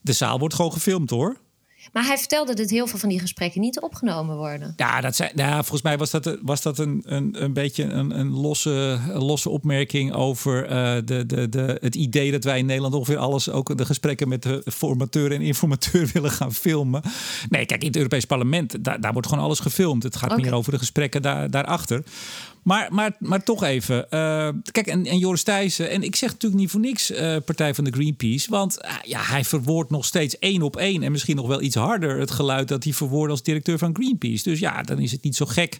[0.00, 1.36] de zaal wordt gewoon gefilmd hoor.
[1.92, 4.72] Maar hij vertelde dat heel veel van die gesprekken niet opgenomen worden.
[4.76, 8.18] Ja, dat zijn, nou, volgens mij was dat, was dat een, een, een beetje een,
[8.18, 12.94] een losse, losse opmerking over uh, de, de, de, het idee dat wij in Nederland
[12.94, 17.02] ongeveer alles, ook de gesprekken met de formateur en informateur willen gaan filmen.
[17.48, 20.02] Nee, kijk, in het Europees Parlement, daar, daar wordt gewoon alles gefilmd.
[20.02, 20.42] Het gaat okay.
[20.44, 22.04] meer over de gesprekken daar, daarachter.
[22.66, 24.06] Maar, maar, maar toch even.
[24.10, 25.90] Uh, kijk, en, Joris Thijssen.
[25.90, 28.50] En ik zeg natuurlijk niet voor niks uh, Partij van de Greenpeace.
[28.50, 31.02] Want uh, ja, hij verwoordt nog steeds één op één.
[31.02, 34.42] En misschien nog wel iets harder het geluid dat hij verwoordt als directeur van Greenpeace.
[34.42, 35.78] Dus ja, dan is het niet zo gek.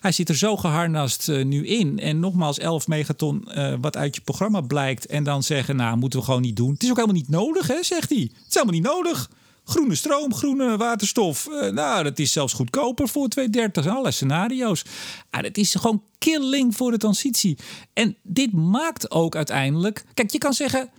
[0.00, 1.98] Hij zit er zo geharnast nu in.
[1.98, 3.48] En nogmaals, 11 megaton
[3.80, 5.06] wat uit je programma blijkt.
[5.06, 6.72] En dan zeggen, nou, moeten we gewoon niet doen.
[6.72, 8.20] Het is ook helemaal niet nodig, hè, zegt hij.
[8.20, 9.30] Het is helemaal niet nodig.
[9.68, 11.48] Groene stroom, groene waterstof.
[11.50, 13.86] Uh, nou, dat is zelfs goedkoper voor 230.
[13.86, 14.84] Allerlei scenario's.
[15.30, 17.58] Ah, dat is gewoon killing voor de transitie.
[17.92, 20.04] En dit maakt ook uiteindelijk.
[20.14, 20.90] Kijk, je kan zeggen.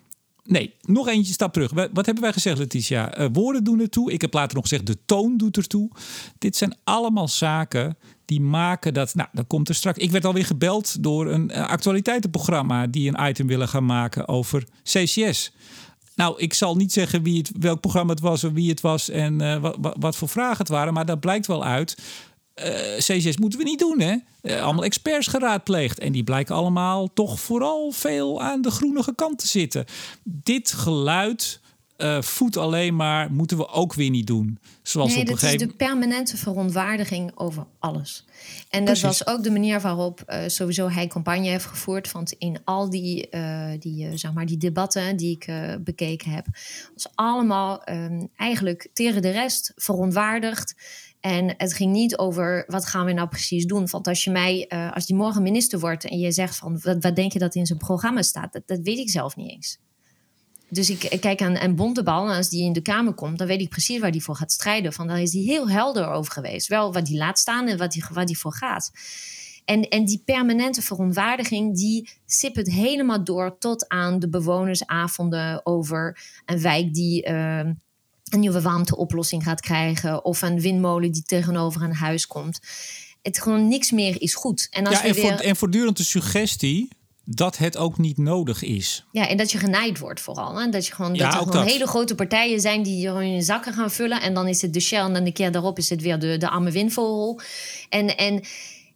[0.44, 1.72] Nee, nog eentje stap terug.
[1.72, 3.20] Wat hebben wij gezegd, Letitia?
[3.20, 4.12] Uh, woorden doen ertoe.
[4.12, 5.90] Ik heb later nog gezegd, de toon doet ertoe.
[6.38, 9.16] Dit zijn allemaal zaken die maken dat.
[9.16, 9.98] Nou, dan komt er straks.
[9.98, 12.88] Ik werd alweer gebeld door een uh, actualiteitenprogramma.
[12.88, 15.52] die een item willen gaan maken over CCS.
[16.18, 19.10] Nou, ik zal niet zeggen wie het, welk programma het was of wie het was
[19.10, 21.98] en uh, wat, wat, voor vragen het waren, maar dat blijkt wel uit.
[22.56, 24.16] Uh, eh, CCS moeten we niet doen, hè?
[24.42, 26.00] Uh, allemaal experts geraadpleegd.
[26.00, 29.86] En die blijken allemaal toch vooral veel aan de groenige kant te zitten.
[30.24, 31.60] Dit geluid
[31.98, 34.60] uh, voedt alleen maar, moeten we ook weer niet doen.
[34.82, 35.60] Zoals nee, op een gegeven...
[35.60, 38.26] is de permanente verontwaardiging over alles.
[38.70, 42.12] En dat was ook de manier waarop uh, sowieso hij campagne heeft gevoerd.
[42.12, 45.52] Want in al die, uh, die, zeg maar die debatten die ik
[45.84, 46.46] bekeken heb...
[46.94, 50.76] was allemaal um, eigenlijk tegen de rest verontwaardigd.
[51.20, 53.88] En het ging niet over wat gaan we nou precies doen.
[53.88, 57.16] Want als je mij, als die morgen minister wordt en je zegt van wat, wat
[57.16, 59.80] denk je dat in zijn programma staat, dat, dat weet ik zelf niet eens.
[60.70, 63.62] Dus ik, kijk aan, aan Bontebal, en als die in de Kamer komt, dan weet
[63.62, 64.94] ik precies waar die voor gaat strijden.
[64.94, 66.68] Van, dan is hij heel helder over geweest.
[66.68, 68.92] Wel wat die laat staan en wat die, waar die voor gaat.
[69.66, 76.62] En, en die permanente verontwaardiging, die sippert helemaal door tot aan de bewonersavonden over een
[76.62, 77.58] wijk die uh,
[78.30, 80.26] een nieuwe warmteoplossing gaat krijgen.
[80.26, 82.60] Of een windmolen die tegenover een huis komt.
[83.22, 84.68] Het gewoon niks meer is goed.
[84.70, 85.42] En, als ja, en, weer...
[85.42, 86.88] en voortdurend de suggestie
[87.30, 89.06] dat het ook niet nodig is.
[89.12, 90.60] Ja, en dat je genaaid wordt vooral.
[90.60, 90.70] Hè?
[90.70, 93.74] Dat je gewoon, ja, dat er gewoon hele grote partijen zijn die gewoon je zakken
[93.74, 94.22] gaan vullen.
[94.22, 96.38] En dan is het de Shell en dan de keer daarop is het weer de,
[96.38, 97.42] de arme windvogel.
[97.90, 98.44] En, en,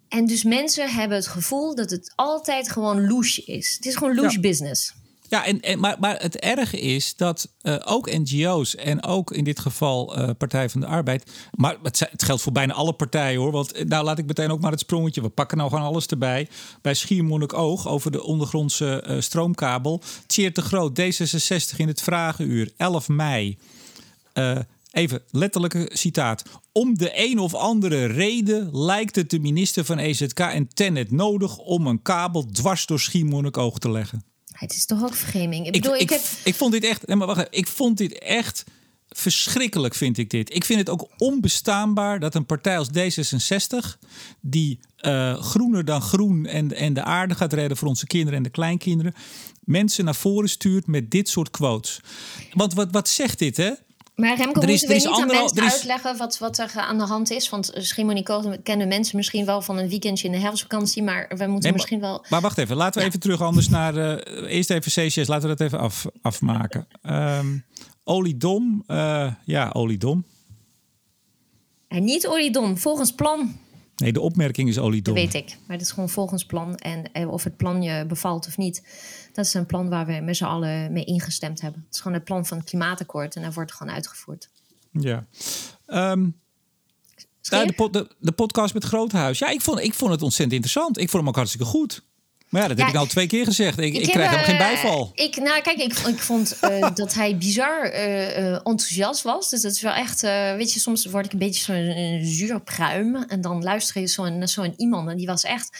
[0.09, 3.73] en dus mensen hebben het gevoel dat het altijd gewoon louche is.
[3.75, 4.93] Het is gewoon louche business.
[5.31, 9.59] Ja, en, maar, maar het erge is dat uh, ook NGO's en ook in dit
[9.59, 11.31] geval uh, Partij van de Arbeid.
[11.51, 13.51] Maar het, geldt voor bijna alle partijen hoor.
[13.51, 15.21] Want eh, nou laat ik meteen ook maar het sprongetje.
[15.21, 16.47] We pakken nou gewoon alles erbij.
[16.81, 20.01] Bij Schiermonnikoog over de ondergrondse stroomkabel.
[20.25, 23.57] Tjeerd de Groot, D66 in het Vragenuur, 11 mei.
[24.91, 26.43] Even letterlijke citaat.
[26.71, 31.57] Om de een of andere reden lijkt het de minister van EZK en Tennet nodig
[31.57, 34.30] om een kabel dwars door Schiermonnikoog te leggen.
[34.61, 35.65] Het is toch ook vergeming.
[35.65, 36.21] Ik, bedoel, ik, ik, heb...
[36.43, 37.07] ik vond dit echt.
[37.07, 38.63] maar wacht, ik vond dit echt
[39.09, 40.55] verschrikkelijk, vind ik dit.
[40.55, 43.97] Ik vind het ook onbestaanbaar dat een partij als D66,
[44.41, 48.43] die uh, groener dan groen en, en de aarde gaat redden voor onze kinderen en
[48.43, 49.13] de kleinkinderen,
[49.63, 51.99] mensen naar voren stuurt met dit soort quotes.
[52.53, 53.71] Want wat, wat zegt dit, hè?
[54.21, 57.03] Maar Remco, er is, moeten we niet aan mensen uitleggen wat, wat er aan de
[57.03, 57.49] hand is?
[57.49, 61.73] Want Schimonico kennen mensen misschien wel van een weekendje in de herfstvakantie, maar we moeten
[61.73, 62.25] misschien wel...
[62.29, 63.95] Maar wacht even, laten we even terug anders naar...
[63.95, 66.87] Uh, eerst even CCS, laten we dat even af, afmaken.
[67.09, 67.65] Um,
[68.03, 70.25] oliedom, uh, ja, oliedom.
[71.87, 73.59] En niet oliedom, volgens plan.
[74.01, 75.15] Nee, de opmerking is oliedom.
[75.15, 76.75] Dat weet ik, maar het is gewoon volgens plan.
[76.75, 78.83] En eh, of het plan je bevalt of niet,
[79.33, 81.81] dat is een plan waar we met z'n allen mee ingestemd hebben.
[81.85, 84.49] Het is gewoon het plan van het klimaatakkoord en dat wordt gewoon uitgevoerd.
[84.91, 85.25] Ja.
[85.87, 86.39] Um,
[87.41, 89.39] de, de, podcast met Groothuis.
[89.39, 90.97] Ja, ik vond, ik vond het ontzettend interessant.
[90.97, 92.03] Ik vond hem ook hartstikke goed.
[92.51, 93.77] Maar ja, dat heb ik al twee keer gezegd.
[93.77, 95.11] Ik, ik, krijg hem geen bijval.
[95.13, 99.49] Ik, nou, kijk, ik, ik vond uh, dat hij bizar uh, enthousiast was.
[99.49, 102.61] Dus dat is wel echt, uh, weet je, soms word ik een beetje zo'n zuur
[102.61, 103.15] pruim.
[103.15, 105.77] En dan luister je zo'n zo iemand en die was echt...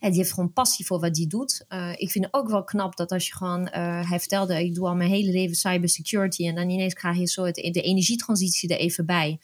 [0.00, 1.64] En die heeft gewoon passie voor wat die doet.
[1.96, 3.68] ik vind het ook wel knap dat als je gewoon...
[4.08, 6.46] hij vertelde, ik doe al mijn hele leven cybersecurity...
[6.46, 9.38] en dan ineens krijg je zo het, de energietransitie er even bij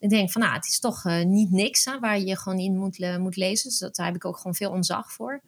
[0.00, 3.18] ik denk van nou, het is toch niet niks hè, waar je gewoon in moet,
[3.18, 3.68] moet lezen.
[3.68, 5.42] Dus daar heb ik ook gewoon veel ontzag voor.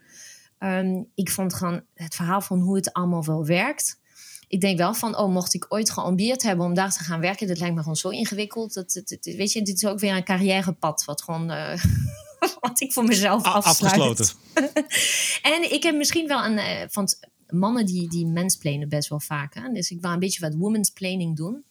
[0.60, 4.00] Ehm, ik vond gewoon het verhaal van hoe het allemaal wel werkt.
[4.48, 7.46] Ik denk wel van, oh, mocht ik ooit geambieerd hebben om daar te gaan werken,
[7.46, 8.74] dat lijkt me gewoon zo ingewikkeld.
[8.74, 11.84] Dat, dat, weet je, dit is ook weer een carrièrepad wat gewoon, uh,
[12.60, 14.26] wat ik voor mezelf A afgesloten.
[15.54, 17.08] en ik heb misschien wel een, uh, van
[17.48, 19.54] mannen die, die mensplanen best wel vaak.
[19.54, 19.72] Hè?
[19.72, 21.64] Dus ik wil een beetje wat women's planning doen.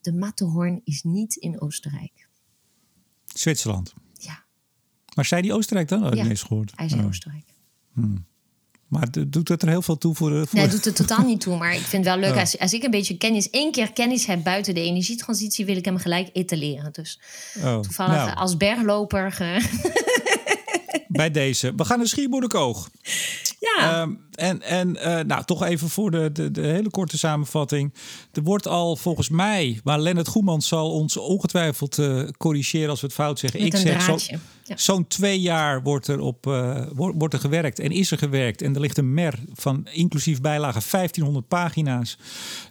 [0.00, 2.28] De Matterhorn is niet in Oostenrijk.
[3.26, 3.92] Zwitserland.
[4.12, 4.44] Ja.
[5.14, 6.06] Maar zei die Oostenrijk dan?
[6.06, 6.72] Oh, ja, nee, gehoord.
[6.74, 7.06] hij zei oh.
[7.06, 7.49] Oostenrijk.
[7.94, 8.28] Hmm.
[8.88, 10.46] Maar doet het er heel veel toe voor...
[10.46, 10.58] voor...
[10.58, 11.58] Nee, doet het totaal niet toe.
[11.58, 13.50] Maar ik vind het wel leuk als, als ik een beetje kennis...
[13.50, 15.64] één keer kennis heb buiten de energietransitie...
[15.64, 16.92] wil ik hem gelijk etaleren.
[16.92, 17.20] Dus
[17.58, 18.34] oh, toevallig nou.
[18.34, 19.36] als bergloper...
[21.08, 21.72] Bij deze.
[21.76, 22.90] We gaan naar Schiermoederkoog.
[23.58, 24.00] Ja.
[24.00, 27.94] Ehm, en en uh, nou, toch even voor de, de, de, hele korte samenvatting.
[28.32, 33.06] Er wordt al volgens mij, maar Lennart Goemans zal ons ongetwijfeld uh, corrigeren als we
[33.06, 33.62] het fout zeggen.
[33.62, 34.36] Met ik zeg zo,
[34.74, 38.62] zo'n twee jaar wordt er, op, uh, wordt er gewerkt en is er gewerkt.
[38.62, 42.18] En er ligt een mer van inclusief bijlage 1500 pagina's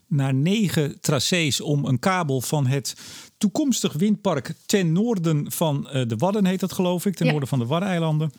[0.07, 2.95] naar negen tracés om een kabel van het
[3.38, 7.65] toekomstig windpark ten noorden van de Wadden, heet dat geloof ik, ten noorden van de
[7.65, 8.32] Waddeneilanden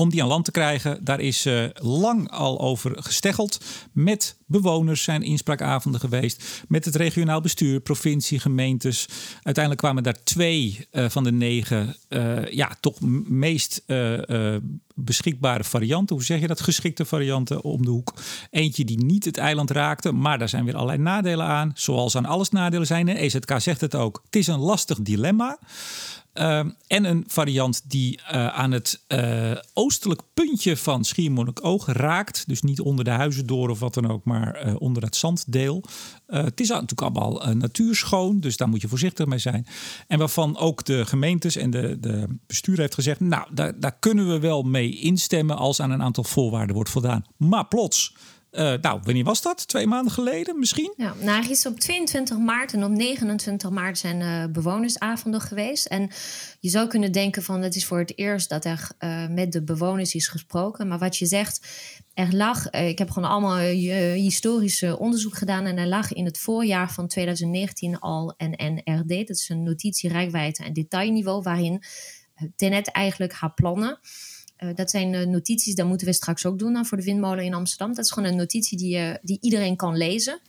[0.00, 1.04] om die aan land te krijgen.
[1.04, 3.64] Daar is uh, lang al over gesteggeld.
[3.92, 6.64] Met bewoners zijn inspraakavonden geweest.
[6.68, 9.08] Met het regionaal bestuur, provincie, gemeentes.
[9.42, 13.82] Uiteindelijk kwamen daar twee uh, van de negen, uh, ja, toch meest
[14.94, 16.16] beschikbare varianten.
[16.16, 16.60] Hoe zeg je dat?
[16.60, 18.14] Geschikte varianten om de hoek.
[18.50, 21.72] Eentje die niet het eiland raakte, maar daar zijn weer allerlei nadelen aan.
[21.74, 23.08] Zoals aan alles nadelen zijn.
[23.08, 24.20] En EZK zegt het ook.
[24.24, 25.58] Het is een lastig dilemma.
[26.32, 32.44] Ehm, en een variant die uh, aan het uh, oostelijk puntje van Schiermonnikoog raakt.
[32.46, 35.84] Dus niet onder de huizen door of wat dan ook, maar uh, onder het zanddeel.
[36.26, 39.66] het is natuurlijk allemaal natuurschoon, dus daar moet je voorzichtig mee zijn.
[40.06, 43.20] En waarvan ook de gemeentes en de, de bestuur heeft gezegd...
[43.20, 47.24] nou, daar, daar kunnen we wel mee instemmen als aan een aantal voorwaarden wordt voldaan.
[47.36, 48.14] Maar plots
[48.52, 49.68] uh, nou, wanneer was dat?
[49.68, 50.92] Twee maanden geleden misschien?
[50.96, 55.86] Ja, nou, is op 22 maart en op 29 maart zijn uh, bewonersavonden geweest.
[55.86, 56.10] En
[56.60, 59.62] je zou kunnen denken van het is voor het eerst dat er uh, met de
[59.62, 60.88] bewoners is gesproken.
[60.88, 61.66] Maar wat je zegt,
[62.14, 63.56] er lag, ik heb gewoon allemaal
[64.14, 65.64] historische onderzoek gedaan.
[65.64, 69.26] En er lag in het voorjaar van 2019 al een NRD.
[69.26, 71.42] Dat is een notitie, rijkwijde en detailniveau.
[71.42, 71.82] Waarin
[72.56, 73.98] Tenet eigenlijk haar plannen
[74.62, 77.44] uh, dat zijn uh, notities, dat moeten we straks ook doen dan voor de windmolen
[77.44, 77.94] in Amsterdam.
[77.94, 80.40] Dat is gewoon een notitie die, uh, die iedereen kan lezen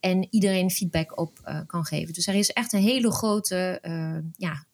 [0.00, 2.14] en iedereen feedback op kan geven.
[2.14, 3.78] Dus er is echt een hele grote
[4.36, 4.64] ja,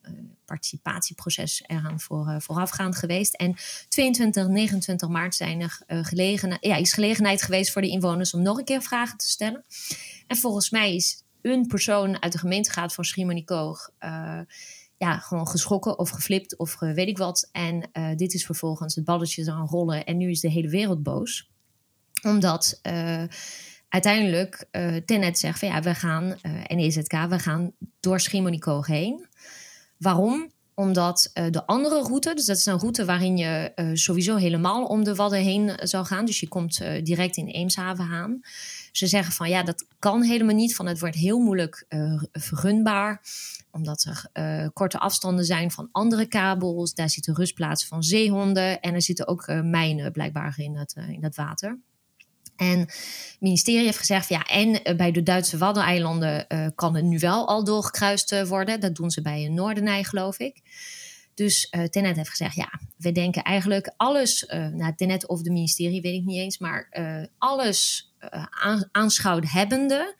[0.45, 3.35] participatieproces eraan voor, voorafgaand geweest.
[3.35, 3.55] En
[3.87, 8.57] 22, 29 maart zijn er, gelegen, ja, is gelegenheid geweest voor de inwoners om nog
[8.57, 9.63] een keer vragen te stellen.
[10.27, 13.89] En volgens mij is een persoon uit de gemeenteraad van Schiermonnikoog
[14.99, 17.49] ja, gewoon geschrokken of geflipt of weet ik wat.
[17.51, 21.03] En uh, dit is vervolgens het balletje aan rollen en nu is de hele wereld
[21.03, 21.49] boos.
[22.21, 23.23] Omdat uh,
[23.89, 29.25] uiteindelijk uh, Tenet zegt van ja, we gaan, en EZK, we gaan door Schiermonnikoog heen.
[29.97, 30.51] Waarom?
[30.73, 35.15] Omdat de andere route, dus dat is een route waarin je sowieso helemaal om de
[35.15, 36.25] Wadden heen zou gaan.
[36.25, 38.41] Dus je komt direct in Eemshaven aan.
[38.99, 40.75] Ze zeggen van ja, dat kan helemaal niet.
[40.75, 41.85] Van het wordt heel moeilijk
[42.31, 43.21] vergunbaar
[43.71, 46.93] omdat er uh, korte afstanden zijn van andere kabels.
[46.93, 48.79] Daar zitten rustplaatsen van zeehonden.
[48.79, 51.79] En er zitten ook uh, mijnen blijkbaar in uh, in het water.
[52.55, 57.47] En het ministerie heeft gezegd, ja, en bij de Duitse Waddeneilanden kan het nu wel
[57.47, 58.79] al doorgekruist worden.
[58.79, 60.61] Dat doen ze bij Noordenij, geloof ik.
[61.39, 65.51] Dus uh, Tenet heeft gezegd, ja, we denken eigenlijk alles, uh, nou, Tenet of de
[65.51, 68.11] ministerie, weet ik niet eens, maar uh, alles
[68.49, 70.15] aan, aanschouwd hebbende,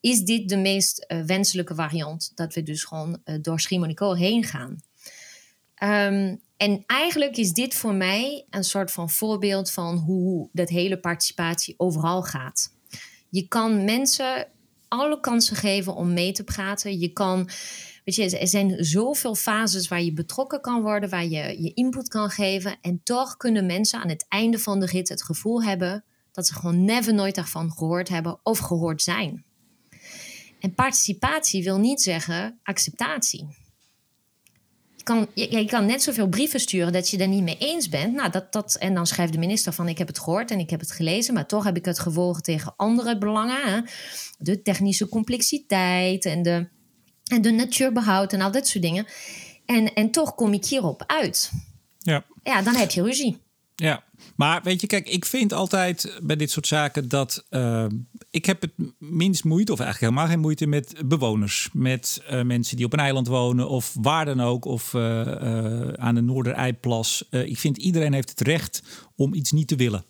[0.00, 2.32] is dit de meest wenselijke variant.
[2.34, 4.82] Dat we dus gewoon door Schiermonnikoog heen gaan.
[5.82, 11.00] Um, en eigenlijk is dit voor mij een soort van voorbeeld van hoe dat hele
[11.00, 12.72] participatie overal gaat.
[13.28, 14.46] Je kan mensen
[14.88, 16.98] alle kansen geven om mee te praten.
[16.98, 17.48] Je kan,
[18.16, 22.08] weet je, er zijn zoveel fases waar je betrokken kan worden, waar je je input
[22.08, 22.78] kan geven.
[22.80, 26.54] En toch kunnen mensen aan het einde van de rit het gevoel hebben dat ze
[26.54, 29.44] gewoon never nooit daarvan gehoord hebben of gehoord zijn.
[30.60, 33.46] En participatie wil niet zeggen acceptatie.
[34.96, 38.14] Je kan, je, kan net zoveel brieven sturen dat je er niet mee eens bent.
[38.14, 40.70] Nou, dat, dat, en dan schrijft de minister van ik heb het gehoord en ik
[40.70, 43.62] heb het gelezen, maar toch heb ik het gewogen tegen andere belangen.
[43.62, 43.80] Hè?
[44.38, 46.68] De technische complexiteit en de,
[47.30, 49.06] en de natuurbehoud en al dat soort dingen.
[49.66, 51.52] En, en toch kom ik hierop uit.
[51.98, 52.24] Ja.
[52.42, 53.38] Ja, dan heb je ruzie.
[53.74, 54.04] Ja,
[54.36, 57.86] maar weet je, kijk, ik vind altijd bij dit soort zaken dat uh,
[58.30, 62.76] ik heb het minst moeite, of eigenlijk helemaal geen moeite met bewoners, met uh, mensen
[62.76, 65.02] die op een eiland wonen of waar dan ook, of uh,
[65.92, 67.28] aan de Noorderijplas.
[67.30, 68.82] ik vind iedereen heeft het recht
[69.16, 70.04] om iets niet te willen.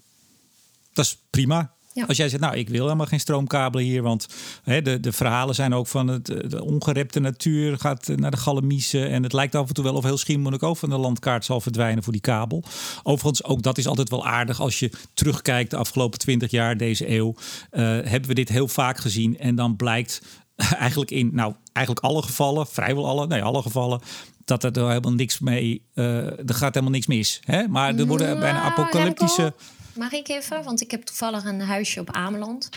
[0.93, 1.75] Dat is prima.
[1.93, 2.05] Ja.
[2.05, 4.27] Als jij zegt, nou, ik wil helemaal geen stroomkabelen hier, want
[4.63, 9.11] hè, de, de verhalen zijn ook van het, de ongerepte natuur gaat naar de galamiezen
[9.11, 12.03] en het lijkt af en toe wel of heel Schiermonnikoog van de landkaart zal verdwijnen
[12.03, 12.65] voor die kabel.
[13.03, 17.11] Overigens, ook dat is altijd wel aardig als je terugkijkt de afgelopen twintig jaar deze
[17.11, 17.35] eeuw,
[17.73, 20.23] uh, hebben we dit heel vaak gezien en dan blijkt
[20.79, 24.01] eigenlijk in, nou, eigenlijk alle gevallen, vrijwel alle, nee, alle gevallen,
[24.45, 27.41] dat er helemaal niks mee, uh, er gaat helemaal niks mis.
[27.45, 27.69] Hè?
[27.69, 29.55] Maar er worden bijna apocalyptische.
[29.95, 30.65] Mag ik even?
[30.65, 32.69] Want ik heb toevallig een huisje op Ameland.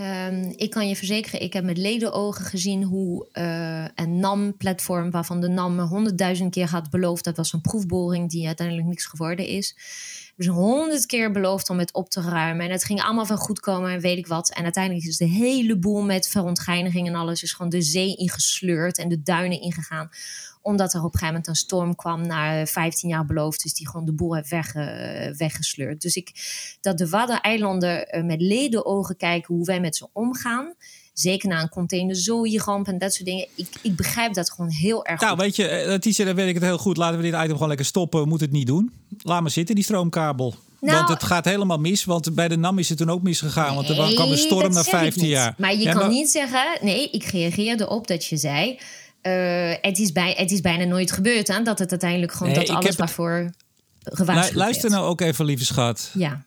[0.00, 5.40] Um, ik kan je verzekeren, ik heb met ledenogen gezien hoe uh, een NAM-platform, waarvan
[5.40, 9.76] de NAM honderdduizend keer had beloofd, dat was een proefboring die uiteindelijk niks geworden is.
[10.36, 12.66] Dus honderd keer beloofd om het op te ruimen.
[12.66, 14.52] En het ging allemaal van goed komen en weet ik wat.
[14.52, 18.98] En uiteindelijk is de hele boel met verontreiniging en alles is gewoon de zee ingesleurd
[18.98, 20.10] en de duinen ingegaan
[20.62, 23.62] omdat er op een gegeven moment een storm kwam na 15 jaar beloofd.
[23.62, 24.84] Dus die gewoon de boel heeft weg, uh,
[25.36, 26.00] weggesleurd.
[26.02, 26.30] Dus ik,
[26.80, 30.74] dat de Waddeneilanden uh, met ledenogen kijken hoe wij met ze omgaan.
[31.12, 33.46] Zeker na een containerzooiramp en dat soort dingen.
[33.54, 35.42] Ik, ik begrijp dat gewoon heel erg Nou, goed.
[35.42, 36.96] weet je, Tisha, dan weet ik het heel goed.
[36.96, 38.20] Laten we dit item gewoon lekker stoppen.
[38.22, 38.92] We moeten het niet doen.
[39.22, 40.54] Laat maar zitten, die stroomkabel.
[40.80, 42.04] Nou, want het gaat helemaal mis.
[42.04, 43.74] Want bij de NAM is het toen ook misgegaan.
[43.74, 45.30] want er Nee, kwam een storm na zeg ik 15 niet.
[45.30, 45.54] jaar.
[45.58, 46.78] Maar je Ja, kan niet zeggen...
[46.80, 48.78] Nee, ik reageerde op dat je zei...
[49.22, 52.64] eh, het, is bij, het is bijna nooit gebeurd, hè, dat het uiteindelijk gewoon Nee,
[52.66, 53.50] dat alles het- waarvoor
[54.02, 54.94] gewaarschuwd Lu- luister werd.
[55.02, 56.10] nou ook even, lieve schat.
[56.14, 56.44] Ja,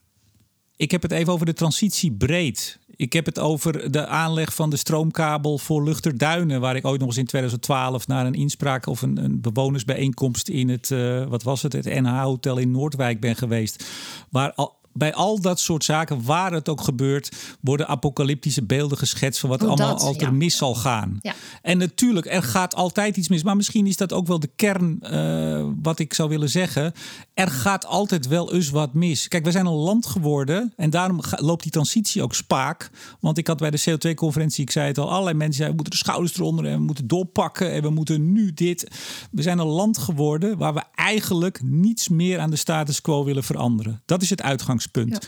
[0.76, 2.78] Ik heb het even over de transitie breed.
[2.96, 6.60] Ik heb het over de aanleg van de stroomkabel voor Luchterduinen.
[6.60, 10.68] Waar ik ooit nog eens in 2012 naar een inspraak of een, een bewonersbijeenkomst in
[10.68, 13.84] het, eh, wat was het, het NH-hotel in Noordwijk ben geweest.
[14.30, 19.40] Waar al, bij al dat soort zaken, waar het ook gebeurt, worden apocalyptische beelden geschetst
[19.40, 20.36] van wat Oh, allemaal dat, altijd ja.
[20.36, 21.18] mis zal gaan.
[21.20, 21.34] Ja.
[21.62, 23.42] En natuurlijk, er gaat altijd iets mis.
[23.42, 26.92] Maar misschien is dat ook wel de kern eh, wat ik zou willen zeggen.
[27.34, 29.28] Er gaat altijd wel eens wat mis.
[29.28, 30.72] Kijk, we zijn een land geworden.
[30.76, 32.90] En daarom loopt die transitie ook spaak.
[33.20, 36.00] Want ik had bij de CO2-conferentie, ik zei het al, allerlei mensen zeiden, we moeten
[36.00, 38.90] de schouders eronder en we moeten doorpakken en we moeten nu dit.
[39.30, 43.44] We zijn een land geworden waar we eigenlijk niets meer aan de status quo willen
[43.44, 44.02] veranderen.
[44.04, 44.85] Dat is het uitgangspunt.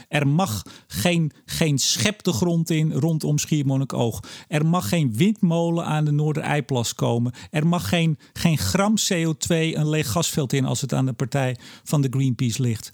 [0.09, 4.23] Er mag geen, geen schep de grond in rondom Schiermonnikoog.
[4.49, 7.33] Er mag geen windmolen aan de Noorderijplas komen.
[7.51, 11.57] Er mag geen, geen gram CO2 een leeg gasveld in als het aan de partij
[11.85, 12.91] van de Greenpeace ligt.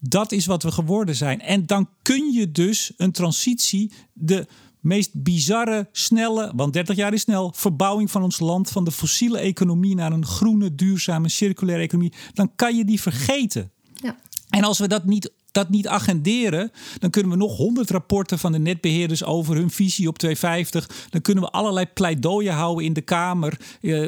[0.00, 1.40] Dat is wat we geworden zijn.
[1.40, 4.46] En dan kun je dus een transitie, de
[4.80, 9.38] meest bizarre, snelle, want 30 jaar is snel, verbouwing van ons land van de fossiele
[9.38, 13.70] economie naar een groene, duurzame, circulaire economie, dan kan je die vergeten.
[13.94, 14.16] ja.
[14.48, 18.52] En als we dat niet, dat niet agenderen, dan kunnen we nog honderd rapporten van
[18.52, 21.06] de netbeheerders over hun visie op 250.
[21.10, 23.58] Dan kunnen we allerlei pleidooien houden in de Kamer.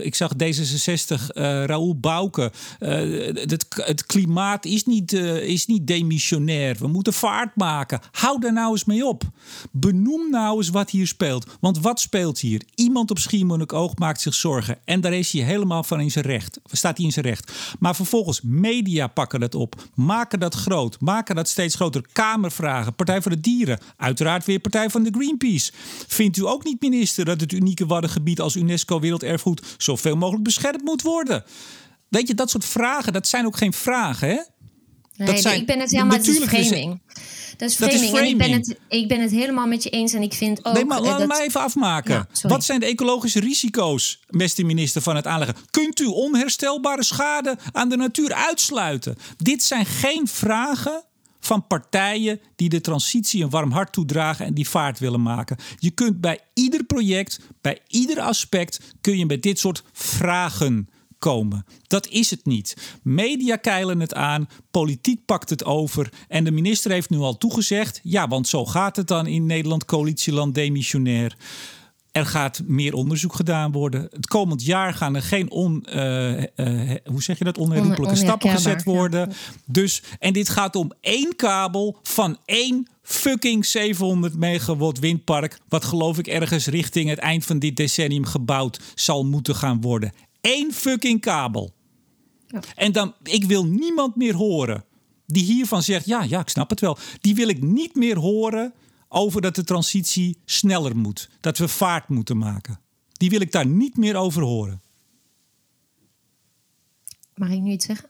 [0.03, 2.53] Ik zag D66, eh Raoul Bouke.
[2.79, 2.91] Eh,
[3.35, 6.77] het, het klimaat is niet, eh, is niet demissionair.
[6.79, 8.01] We moeten vaart maken.
[8.11, 9.23] Hou daar nou eens mee op.
[9.71, 11.47] Benoem nou eens wat hier speelt.
[11.61, 12.63] Want wat speelt hier?
[12.75, 14.79] Iemand op Schiermonnikoog maakt zich zorgen.
[14.85, 16.61] En daar is hij helemaal van in zijn recht.
[16.65, 17.53] Staat hij in zijn recht.
[17.79, 19.83] Maar vervolgens, media pakken dat op.
[19.95, 21.01] Maken dat groot.
[21.01, 22.03] Maken dat steeds groter.
[22.13, 22.95] Kamervragen.
[22.95, 23.79] Partij voor de Dieren.
[23.97, 25.73] Uiteraard weer Partij van de Greenpeace.
[26.07, 30.83] Vindt u ook niet, minister, dat het unieke Waddengebied als UNESCO Werelderfgoed zoveel mogelijk beschermd
[30.83, 31.45] moet worden?
[32.09, 34.39] Weet je, dat soort vragen, dat zijn ook geen vragen, hè?
[35.25, 37.01] Nee, zijn- ik ben het helemaal, dat natuurlijk is het- framing.
[37.57, 38.19] Dat is Dat is framing.
[38.19, 40.13] En ik ben, het, ik ben het helemaal met je eens.
[40.13, 40.75] En ik vind ook...
[40.75, 42.27] Nee, maar laat dat, mij even afmaken.
[42.33, 42.49] Ja.
[42.49, 45.57] Wat zijn de ecologische risico's, beste minister, van het aanleggen?
[45.71, 49.17] Kunt u onherstelbare schade aan de natuur uitsluiten?
[49.37, 51.05] Dit zijn geen vragen
[51.41, 55.57] van partijen die de transitie een warm hart toedragen en die vaart willen maken.
[55.79, 60.89] Je kunt bij ieder project, bij ieder aspect, kun je met dit soort vragen
[61.19, 61.65] komen.
[61.87, 62.99] Dat is het niet.
[63.03, 68.01] Media keilen het aan, politiek pakt het over en de minister heeft nu al toegezegd:
[68.03, 71.37] ja, want zo gaat het dan in Nederland, coalitieland demissionair.
[72.13, 74.09] Er gaat meer onderzoek gedaan worden.
[74.11, 76.45] Het komend jaar gaan er geen on, uh, uh,
[77.05, 79.33] hoe zeg je dat, onherroepelijke stappen gezet worden.
[79.67, 85.59] Dus, en dit gaat om één kabel van één fucking 700 megawatt windpark.
[85.69, 90.13] Wat geloof ik ergens richting het eind van dit decennium gebouwd zal moeten gaan worden.
[90.41, 91.73] Eén fucking kabel.
[92.47, 92.61] Ja.
[92.75, 94.85] En dan, ik wil niemand meer horen
[95.33, 96.99] die hiervan zegt: ja, ja, ik snap het wel.
[97.21, 98.73] Die wil ik niet meer horen
[99.13, 101.29] over dat de transitie sneller moet.
[101.41, 102.81] Dat we vaart moeten maken.
[103.13, 104.83] Die wil ik daar niet meer over horen.
[107.35, 108.09] Mag ik nu iets zeggen?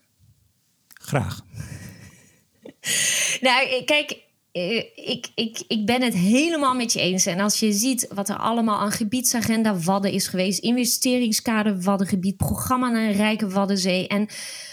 [0.89, 1.45] Graag.
[3.41, 4.19] nou, kijk,
[4.53, 7.27] eh, ik, ik, ik ben het helemaal met je eens.
[7.27, 12.91] En als je ziet wat er allemaal aan gebiedsagenda Wadden is geweest, investeringskader Waddengebied, programma
[12.91, 14.29] naar een rijke Waddenzee en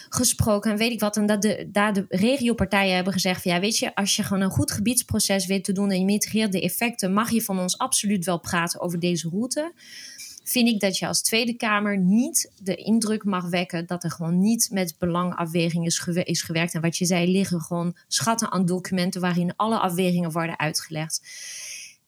[0.10, 1.18] gesproken en weet ik wat.
[1.18, 4.44] En dat de, daar de regiopartijen hebben gezegd van ja, weet je, als je gewoon
[4.44, 7.78] een goed gebiedsproces weet te doen en je mitigeert de effecten, mag je van ons
[7.78, 9.74] absoluut wel praten over deze route
[10.50, 14.40] vind ik dat je als Tweede Kamer niet de indruk mag wekken dat er gewoon
[14.40, 16.74] niet met belangafweging is, is gewerkt.
[16.74, 21.22] En wat je zei, liggen gewoon schatten aan documenten waarin alle afwegingen worden uitgelegd.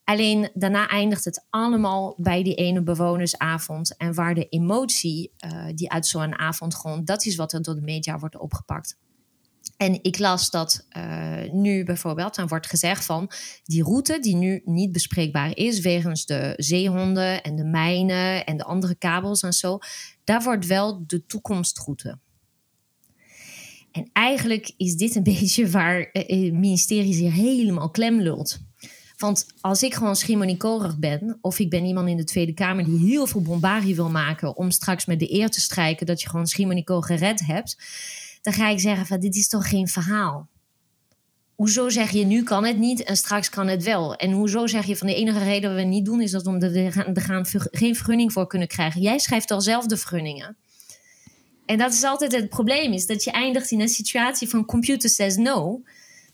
[0.10, 3.97] Alleen daarna eindigt het allemaal bij die ene bewonersavond.
[3.97, 7.76] En waar de emotie uh, die uit zo'n avond gewoon, dat is wat er door
[7.76, 8.97] de media wordt opgepakt.
[9.78, 13.32] En ik las dat uh, nu bijvoorbeeld, dan wordt gezegd van
[13.64, 18.64] die route die nu niet bespreekbaar is wegens de zeehonden en de mijnen en de
[18.64, 19.80] andere kabels en zo,
[20.24, 22.20] daar wordt wel de toekomstroute.
[23.91, 28.68] En eigenlijk is dit een beetje waar het uh, ministerie zich helemaal klem lult.
[29.20, 33.09] Want als ik gewoon schimoniekorig ben, of ik ben iemand in de Tweede Kamer die
[33.09, 36.47] heel veel bombarie wil maken om straks met de eer te strijken dat je gewoon
[36.47, 37.78] Schimonico gered hebt,
[38.41, 40.49] dan ga ik zeggen van dit is toch geen verhaal.
[41.55, 44.15] Hoezo zeg je nu kan het niet en straks kan het wel?
[44.15, 46.93] En hoezo zeg je van de enige reden we het niet doen is dat we
[47.13, 49.01] er gaan geen vergunning voor kunnen krijgen?
[49.01, 50.57] Jij schrijft al zelf de vergunningen.
[51.65, 55.09] En dat is altijd het probleem, is dat je eindigt in een situatie van computer
[55.09, 55.82] says no.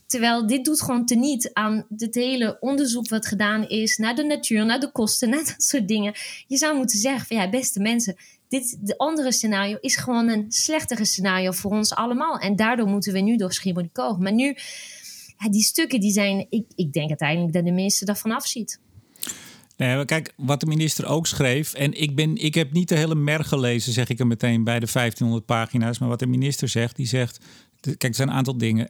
[0.06, 4.66] Terwijl dit doet gewoon teniet aan het hele onderzoek wat gedaan is naar de natuur,
[4.66, 6.14] naar de kosten, naar dat soort dingen.
[6.48, 8.16] Je zou moeten zeggen van ja, beste mensen,
[8.48, 12.40] dit, de andere scenario is gewoon een slechtere scenario voor ons allemaal.
[12.40, 14.18] En daardoor moeten we nu door Schiermonnikoog.
[14.18, 14.58] Maar nu,
[15.38, 18.80] ja, die stukken die zijn, ik, ik denk uiteindelijk dat de minister daarvan afziet.
[19.78, 23.16] Nee, kijk, wat de minister ook schreef, en ik, ben, ik heb niet de hele
[23.16, 26.96] merg gelezen, zeg ik er meteen bij de 1500 pagina's, maar wat de minister zegt,
[26.96, 27.46] die zegt,
[27.80, 28.90] kijk, er zijn een aantal dingen.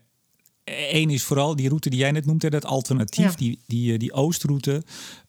[0.66, 4.13] Eén is vooral die route die jij net noemde, dat alternatief, die, die, eh, die
[4.13, 4.84] oostroute.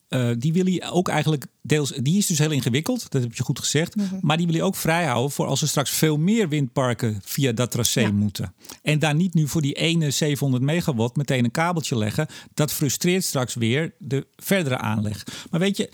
[0.09, 1.91] Uh, die wil hij ook eigenlijk deels.
[1.91, 3.97] Die is dus heel ingewikkeld, dat heb je goed gezegd.
[3.97, 4.19] Mhm.
[4.21, 7.71] Maar die wil hij ook vrijhouden voor als er straks veel meer windparken via dat
[7.71, 8.55] tracé moeten.
[8.83, 12.27] En daar niet nu voor die ene 700 megawatt meteen een kabeltje leggen.
[12.55, 15.27] Dat frustreert straks weer de verdere aanleg.
[15.51, 15.91] Maar weet je,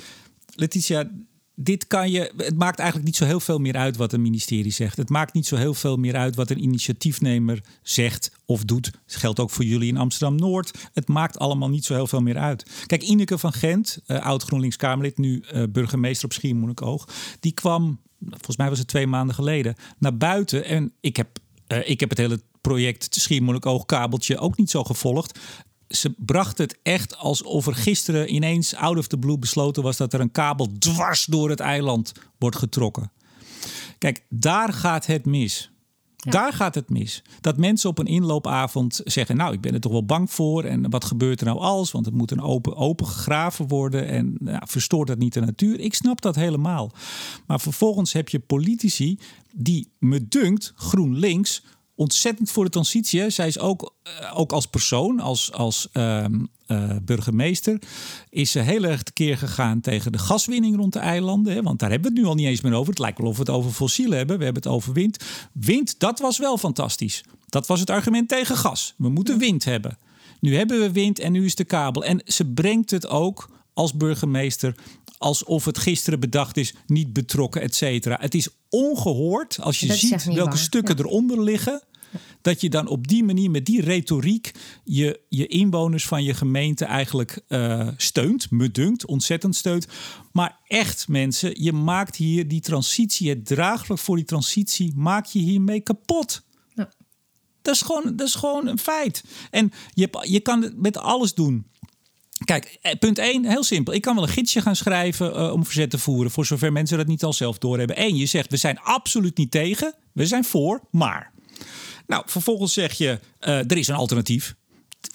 [0.54, 1.10] Letitia,
[1.54, 2.32] dit kan je.
[2.36, 4.96] Het maakt eigenlijk niet zo heel veel meer uit wat een ministerie zegt.
[4.96, 8.92] Het maakt niet zo heel veel meer uit wat een initiatiefnemer zegt of doet.
[8.92, 10.88] Dat geldt ook voor jullie in Amsterdam Noord.
[10.92, 12.84] Het maakt allemaal niet zo heel veel meer uit.
[12.86, 17.08] Kijk, Ineke van Gent, uh, oud GroenLinks Kamerlid, nu uh, burgemeester op Schiermonnikoog,
[17.40, 20.64] die kwam, volgens mij was het twee maanden geleden, naar buiten.
[20.64, 21.38] En ik heb,
[21.68, 25.38] uh, ik heb het hele project Schiermonnikoog kabeltje ook niet zo gevolgd
[25.96, 30.12] ze bracht het echt alsof er gisteren ineens out of the blue besloten was dat
[30.12, 33.12] er een kabel dwars door het eiland wordt getrokken.
[33.98, 35.70] Kijk, daar gaat het mis.
[36.16, 37.22] Daar gaat het mis.
[37.40, 40.64] Dat mensen op een inloopavond zeggen: Nou, ik ben er toch wel bang voor.
[40.64, 41.90] En wat gebeurt er nou als?
[41.90, 44.08] Want het moet een open, open gegraven worden.
[44.08, 45.80] En nou, verstoort dat niet de natuur?
[45.80, 46.90] Ik snap dat helemaal.
[47.46, 49.18] Maar vervolgens heb je politici
[49.52, 51.62] die, me dunkt, GroenLinks
[52.02, 53.30] ontzettend voor de transitie.
[53.30, 56.24] Zij is ook, uh, ook als persoon, als, als uh,
[56.66, 57.78] uh, burgemeester,
[58.30, 61.54] is ze heel erg tekeer gegaan tegen de gaswinning rond de eilanden.
[61.54, 62.90] Hè, want daar hebben we het nu al niet eens meer over.
[62.90, 64.38] Het lijkt wel of we het over fossielen hebben.
[64.38, 65.24] We hebben het over wind.
[65.52, 67.24] Wind, dat was wel fantastisch.
[67.46, 68.94] Dat was het argument tegen gas.
[68.96, 69.98] We moeten wind hebben.
[70.40, 72.04] Nu hebben we wind en nu is de kabel.
[72.04, 74.74] En ze brengt het ook als burgemeester
[75.18, 78.16] alsof het gisteren bedacht is, niet betrokken, et cetera.
[78.20, 81.82] Het is ongehoord als je ziet welke stukken eronder liggen.
[82.40, 84.50] Dat je dan op die manier met die retoriek
[84.84, 89.86] je, je inwoners van je gemeente eigenlijk uh, steunt, me dunkt, ontzettend steunt.
[90.32, 95.38] Maar echt mensen, je maakt hier die transitie, het draaglijk voor die transitie, maak je
[95.38, 96.42] hiermee kapot.
[97.62, 99.24] Dat is gewoon, dat is gewoon een feit.
[99.50, 101.66] En je, je kan het met alles doen.
[102.44, 103.94] Kijk, eh, punt 1, heel simpel.
[103.94, 106.98] Ik kan wel een gidsje gaan schrijven uh, om verzet te voeren, voor zover mensen
[106.98, 108.02] dat niet al zelf doorhebben.
[108.02, 111.31] Eén, je zegt we zijn absoluut niet tegen, we zijn voor, maar.
[112.12, 114.54] Nou, vervolgens zeg je uh, er is een alternatief.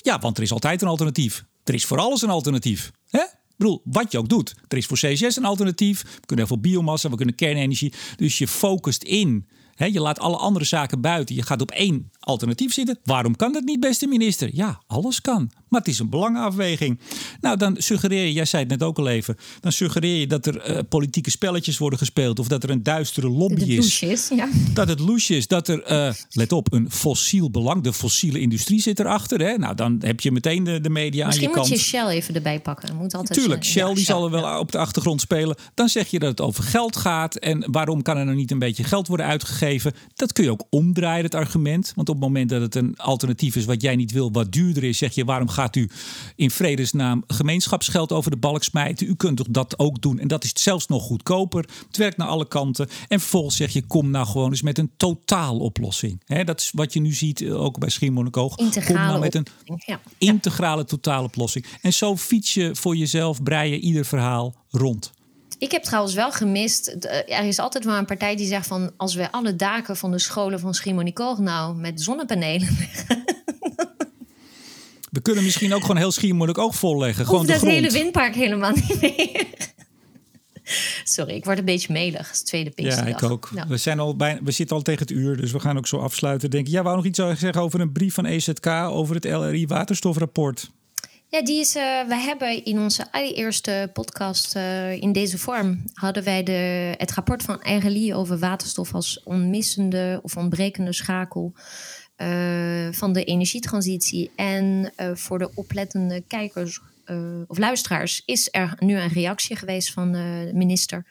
[0.01, 1.43] Ja, want er is altijd een alternatief.
[1.63, 2.91] Er is voor alles een alternatief.
[3.09, 3.19] Hè?
[3.19, 4.55] Ik bedoel, wat je ook doet.
[4.67, 6.01] Er is voor CCS een alternatief.
[6.01, 7.93] We kunnen heel veel biomassa, we kunnen kernenergie.
[8.15, 9.47] Dus je focust in
[9.85, 11.35] je laat alle andere zaken buiten.
[11.35, 12.99] Je gaat op één alternatief zitten.
[13.03, 14.49] Waarom kan dat niet, beste minister?
[14.53, 15.51] Ja, alles kan.
[15.69, 16.99] Maar het is een belangenafweging.
[17.41, 19.37] Nou, dan suggereer je, jij zei het net ook al even.
[19.59, 22.39] Dan suggereer je dat er uh, politieke spelletjes worden gespeeld.
[22.39, 24.01] Of dat er een duistere lobby dat is.
[24.01, 24.49] is ja.
[24.73, 25.47] Dat het loesje is.
[25.47, 27.83] Dat er, uh, let op, een fossiel belang.
[27.83, 29.39] De fossiele industrie zit erachter.
[29.39, 29.57] Hè?
[29.57, 31.69] Nou, dan heb je meteen de, de media Misschien aan je kant.
[31.69, 32.95] Misschien moet je Shell even erbij pakken.
[32.95, 35.55] Moet altijd Tuurlijk, Shell die zal er wel op de achtergrond spelen.
[35.73, 37.35] Dan zeg je dat het over geld gaat.
[37.35, 39.66] En waarom kan er nou niet een beetje geld worden uitgegeven?
[40.13, 41.91] Dat kun je ook omdraaien, het argument.
[41.95, 44.83] Want op het moment dat het een alternatief is wat jij niet wil, wat duurder
[44.83, 45.89] is, zeg je waarom gaat u
[46.35, 49.07] in vredesnaam gemeenschapsgeld over de balk smijten?
[49.07, 50.19] U kunt toch dat ook doen?
[50.19, 51.65] En dat is zelfs nog goedkoper.
[51.87, 52.87] Het werkt naar alle kanten.
[53.07, 56.21] En vervolgens zeg je, kom nou gewoon eens met een totaaloplossing.
[56.25, 58.55] He, dat is wat je nu ziet, eh, ook bij Schiermonnikoog.
[58.55, 59.47] Kom nou met een
[59.85, 59.99] ja.
[60.17, 61.65] integrale totaaloplossing.
[61.81, 65.15] En zo fiets je voor jezelf, brei je ieder verhaal rond.
[65.57, 66.87] Ik heb trouwens wel gemist.
[67.27, 70.19] Er is altijd wel een partij die zegt van als we alle daken van de
[70.19, 72.67] scholen van Schiermonnikoog nou met zonnepanelen
[75.11, 77.25] We kunnen misschien ook gewoon heel Schiermonnikoog volleggen.
[77.25, 79.45] Gewoon dat hele windpark helemaal niet meer.
[81.03, 82.29] Sorry, ik word een beetje melig.
[82.29, 83.19] Het tweede Pinksterdag.
[83.21, 83.49] Ja, ik ook.
[83.67, 85.97] We, zijn al bijna, we zitten al tegen het uur, dus we gaan ook zo
[85.97, 86.49] afsluiten.
[86.49, 86.67] Denk.
[86.67, 90.71] Ja, wou nog iets zeggen over een brief van EZK over het LRI waterstofrapport.
[91.29, 95.83] Ja, die is, uh, we hebben in onze allereerste podcast uh, in deze vorm...
[95.93, 101.53] hadden wij de, het rapport van Eigen over waterstof als onmissende of ontbrekende schakel...
[102.17, 104.31] Uh, van de energietransitie.
[104.35, 106.81] En voor de oplettende kijkers
[107.47, 111.05] of luisteraars is er nu een reactie geweest van de minister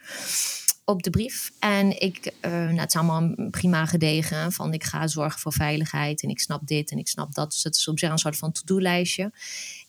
[0.84, 1.52] op de brief.
[1.58, 4.52] En ik, nou, het is allemaal prima gedegen.
[4.52, 7.50] Van ik ga zorgen voor veiligheid en ik snap dit en ik snap dat.
[7.50, 9.32] Dus het is op zich een soort van to-do-lijstje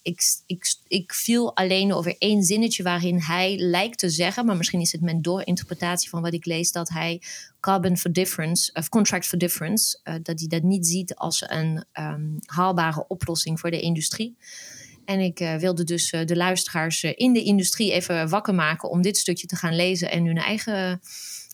[0.08, 4.82] ik, ik, ik viel alleen over één zinnetje waarin hij lijkt te zeggen, maar misschien
[4.82, 7.22] is het mijn doorinterpretatie van wat ik lees, dat hij
[7.60, 11.86] carbon for difference, of contract for difference, uh, dat hij dat niet ziet als een
[11.94, 14.38] um, haalbare oplossing voor de industrie.
[15.06, 19.02] En ik uh, wilde dus uh, de luisteraars in de industrie even wakker maken om
[19.02, 21.02] dit stukje te gaan lezen en hun eigen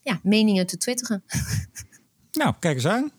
[0.04, 1.24] ja, meningen te twitteren.
[2.34, 3.12] Nou, kijk eens aan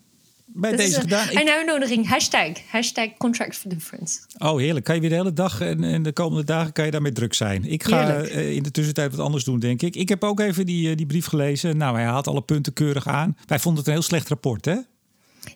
[0.55, 1.29] bij dat deze is gedaan.
[1.31, 4.19] Een uitnodiging, hashtag, hashtag contract for difference.
[4.39, 4.85] Oh, heerlijk.
[4.85, 7.35] Kan je weer de hele dag en, en de komende dagen kan je daarmee druk
[7.35, 7.65] zijn.
[7.65, 9.97] Ik ga uh, in de tussentijd wat anders doen, denk ik.
[9.97, 11.77] Ik heb ook even die, uh, die brief gelezen.
[11.77, 13.37] Nou, hij haalt alle punten keurig aan.
[13.47, 14.77] Wij vonden het een heel slecht rapport, hè?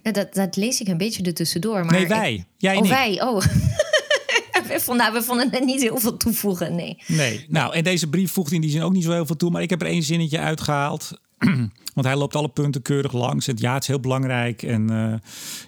[0.03, 1.85] Dat, dat lees ik een beetje ertussendoor.
[1.85, 2.35] Maar nee, wij.
[2.35, 2.45] Ik...
[2.57, 2.91] Jij oh, niet.
[2.91, 3.23] wij.
[3.23, 3.41] Oh.
[4.69, 7.03] we, vonden, nou, we vonden er niet heel veel toevoegen, nee.
[7.07, 7.47] Nee.
[7.49, 9.51] Nou, en deze brief voegt in die zin ook niet zo heel veel toe.
[9.51, 11.21] Maar ik heb er één zinnetje uitgehaald.
[11.95, 13.47] Want hij loopt alle punten keurig langs.
[13.47, 14.63] Het ja, het is heel belangrijk.
[14.63, 15.15] En uh,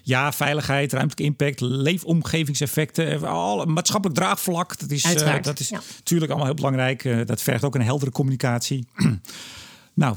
[0.03, 4.79] ja, veiligheid, ruimtelijke impact, leefomgevingseffecten, al, maatschappelijk draagvlak.
[4.79, 5.81] Dat is, uh, dat is ja.
[5.95, 7.03] natuurlijk allemaal heel belangrijk.
[7.03, 8.87] Uh, dat vergt ook een heldere communicatie.
[9.93, 10.15] nou,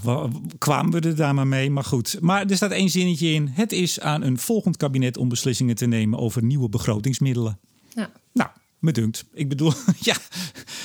[0.58, 1.70] kwamen we er daar maar mee.
[1.70, 2.16] Maar goed.
[2.20, 3.48] Maar er staat één zinnetje in.
[3.52, 7.58] Het is aan een volgend kabinet om beslissingen te nemen over nieuwe begrotingsmiddelen.
[7.94, 8.10] Ja.
[8.32, 8.50] Nou,
[8.84, 9.24] me dunkt.
[9.32, 10.14] Ik bedoel, ja,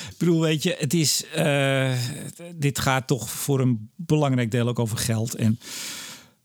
[0.10, 1.92] ik bedoel, weet je, het is, uh,
[2.56, 5.36] dit gaat toch voor een belangrijk deel ook over geld.
[5.36, 5.60] En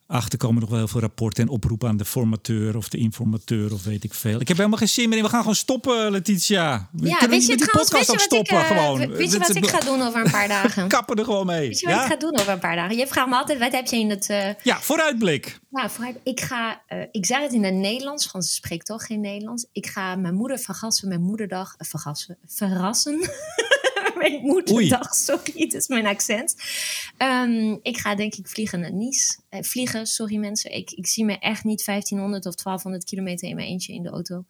[0.07, 3.73] achter komen nog wel heel veel rapporten en oproepen aan de formateur of de informateur
[3.73, 4.41] of weet ik veel.
[4.41, 5.25] Ik heb helemaal geen zin meer in.
[5.25, 6.89] We gaan gewoon stoppen, Letitia.
[6.93, 8.99] We ja, kunnen weet je die trouwens, podcast weet je stoppen wat ik, uh, gewoon.
[9.17, 10.89] Weet je wat ik ga doen over een paar dagen?
[10.89, 11.69] Kappen er gewoon mee.
[11.69, 12.05] Weet je wat ja?
[12.05, 12.97] ik ga doen over een paar dagen?
[12.97, 14.29] Je vraagt me altijd, wat heb je in het...
[14.29, 14.49] Uh...
[14.63, 15.59] Ja, vooruitblik.
[15.71, 19.07] Nou, vooruit, ik ga, uh, ik zeg het in het Nederlands, want ze spreekt toch
[19.07, 19.67] geen Nederlands.
[19.73, 23.21] Ik ga mijn moeder vergassen, mijn moederdag, vergassen, verrassen.
[24.23, 25.09] mijn moederdag, Oei.
[25.11, 26.55] sorry, het is mijn accent.
[27.19, 29.37] Um, ik ga denk ik vliegen naar Nice.
[29.51, 30.73] Uh, vliegen, sorry mensen.
[30.73, 34.09] Ik, ik zie me echt niet 1500 of 1200 kilometer in mijn eentje in de
[34.09, 34.45] auto.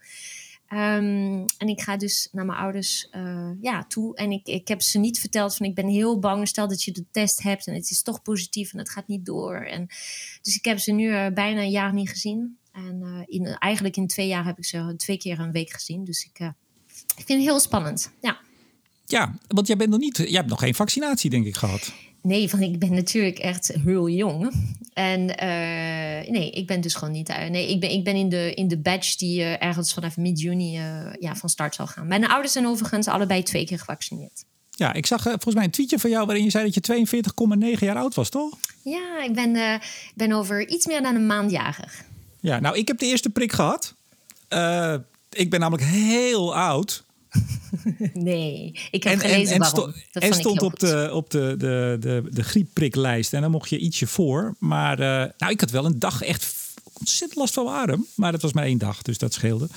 [0.72, 4.16] Um, en ik ga dus naar mijn ouders uh, ja, toe.
[4.16, 6.48] En ik, ik heb ze niet verteld van ik ben heel bang.
[6.48, 9.26] Stel dat je de test hebt en het is toch positief en het gaat niet
[9.26, 9.56] door.
[9.56, 9.86] En,
[10.42, 12.58] dus ik heb ze nu uh, bijna een jaar niet gezien.
[12.72, 16.04] En uh, in, eigenlijk in twee jaar heb ik ze twee keer een week gezien.
[16.04, 16.38] Dus ik,
[17.16, 18.12] ik vind het heel spannend.
[18.20, 18.40] Ja.
[19.06, 21.92] Ja, want jij bent nog niet, jij hebt nog geen vaccinatie, denk ik, gehad.
[22.22, 24.52] Nee, van ik ben natuurlijk echt heel jong.
[24.92, 27.50] En uh, nee, ik ben dus gewoon niet uit.
[27.50, 30.78] Nee, ik ben, ik ben in, de, in de batch die uh, ergens vanaf mid-juni
[30.78, 32.06] uh, ja, van start zal gaan.
[32.06, 34.44] Mijn ouders zijn overigens allebei twee keer gevaccineerd.
[34.70, 37.22] Ja, ik zag volgens mij een tweetje van jou waarin je zei dat je
[37.76, 38.58] 42,9 jaar oud was, toch?
[38.82, 39.80] Ja, ik ben,
[40.14, 42.04] ben over iets meer dan een maand jarig.
[42.40, 43.94] Ja, nou, ik heb de eerste prik gehad.
[45.30, 47.04] Ik ben namelijk heel oud.
[48.12, 49.94] Nee, ik heb en, gelezen en, en waarom.
[50.12, 53.32] Dat en stond op, de, op de, de, de, de grieppriklijst.
[53.32, 54.54] En dan mocht je ietsje voor.
[54.58, 55.06] Maar uh,
[55.38, 56.54] nou, ik had wel een dag echt
[56.92, 58.06] ontzettend last van mijn arm.
[58.14, 59.68] Maar dat was maar één dag, dus dat scheelde.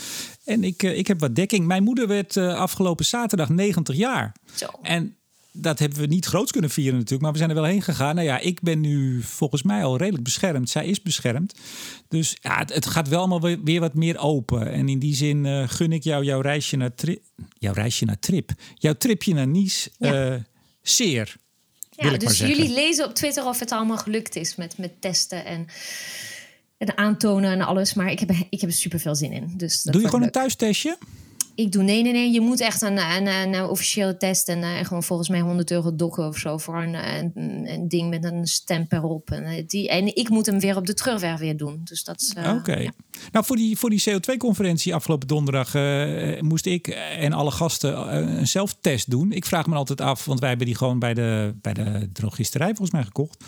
[0.44, 1.66] En ik, uh, ik heb wat dekking.
[1.66, 4.36] Mijn moeder werd uh, afgelopen zaterdag 90 jaar.
[4.56, 4.66] Zo.
[4.82, 5.16] En
[5.60, 8.16] dat hebben we niet groots kunnen vieren natuurlijk, maar we zijn er wel heen gegaan.
[8.16, 10.70] Nou ja, ik ben nu volgens mij al redelijk beschermd.
[10.70, 11.54] Zij is beschermd.
[12.08, 14.72] Dus ja, het, gaat wel allemaal weer, wat meer open.
[14.72, 17.20] En in die zin uh, gun ik jou jouw reisje naar, tri
[17.58, 18.52] jouw reisje naar Trip.
[18.76, 20.32] Jouw tripje naar Nice ja.
[20.32, 20.42] uh,
[20.82, 21.36] zeer.
[21.90, 25.68] Ja, dus jullie lezen op Twitter of het allemaal gelukt is met, met testen en,
[26.78, 27.94] en aantonen en alles.
[27.94, 29.54] Maar ik heb, ik heb er super veel zin in.
[29.56, 30.98] Dus Doe je gewoon een thuistestje?
[31.58, 32.32] Ik doe nee, nee, nee.
[32.32, 35.96] Je moet echt een, een, een, officiële test en uh, gewoon volgens mij 100 euro
[35.96, 37.32] dokken of zo voor een, een,
[37.66, 39.32] een, ding met een stemper op.
[39.32, 41.82] En, eh, die, en ik moet hem weer op de terugweg weer doen.
[41.84, 42.92] Dus dat uh, Oké.
[43.32, 46.88] Nou, voor die, voor die CO2-conferentie afgelopen donderdag uh, moest ik
[47.18, 49.32] en alle gasten een zelftest doen.
[49.32, 52.68] Ik vraag me altijd af, want wij hebben die gewoon bij de, bij de drogisterij
[52.68, 53.44] volgens mij gekocht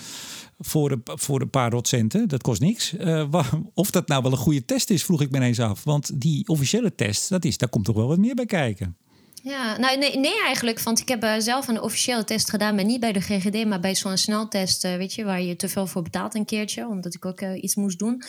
[0.60, 2.28] voor een, voor een paar rotcenten.
[2.28, 2.93] Dat kost niks.
[2.93, 3.34] Uh,
[3.74, 5.84] of dat nou wel een goede test is, vroeg ik me ineens af.
[5.84, 8.97] Want die officiële test, dat is, daar komt toch wel wat meer bij kijken.
[9.43, 10.82] Ja, nou nee, nee eigenlijk.
[10.82, 13.80] Want ik heb uh, zelf een officiële test gedaan, maar niet bij de GGD, maar
[13.80, 17.14] bij zo'n sneltest, uh, weet je, waar je te veel voor betaalt een keertje, omdat
[17.14, 18.24] ik ook iets moest doen.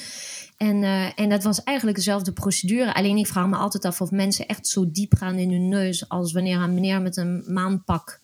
[0.57, 0.83] En,
[1.15, 2.95] en dat was eigenlijk dezelfde procedure.
[2.95, 6.09] Alleen ik vraag me altijd af of mensen echt zo diep gaan in hun neus
[6.09, 8.21] als wanneer een meneer met een maanpak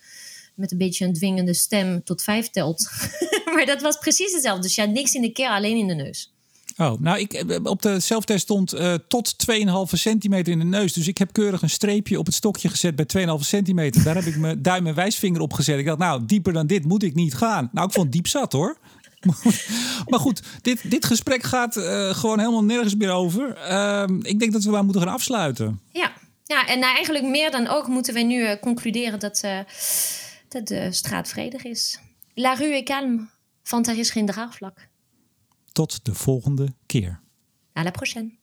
[0.57, 2.91] met een beetje een dwingende stem tot vijf telt.
[3.55, 4.63] maar dat was precies hetzelfde.
[4.63, 6.35] Dus ja, niks in de keel, alleen in de neus.
[6.77, 10.93] Oh, nou, ik, eh, op de zelftest stond uh, tot 2,5 centimeter in de neus.
[10.93, 14.03] Dus ik heb keurig een streepje op het stokje gezet bij 2,5 centimeter.
[14.03, 15.79] Daar heb ik mijn duim en wijsvinger op gezet.
[15.79, 17.71] Ik dacht, nou, dieper dan dit moet ik niet gaan.
[17.73, 18.77] Nou, ik vond diep zat hoor.
[20.09, 23.59] maar goed, dit, dit gesprek gaat uh, gewoon helemaal nergens meer over.
[23.71, 25.81] Uh, ik denk dat we maar moeten gaan afsluiten.
[25.93, 26.13] Ja,
[26.45, 29.45] ja en nou, eigenlijk meer dan ook moeten we nu uh, concluderen dat
[30.49, 32.01] dat de straat vredig is.
[32.35, 33.29] La rue est calme,
[33.63, 34.89] want er is geen draagvlak.
[35.73, 37.21] Tot de volgende keer.
[37.73, 38.36] À la prochaine.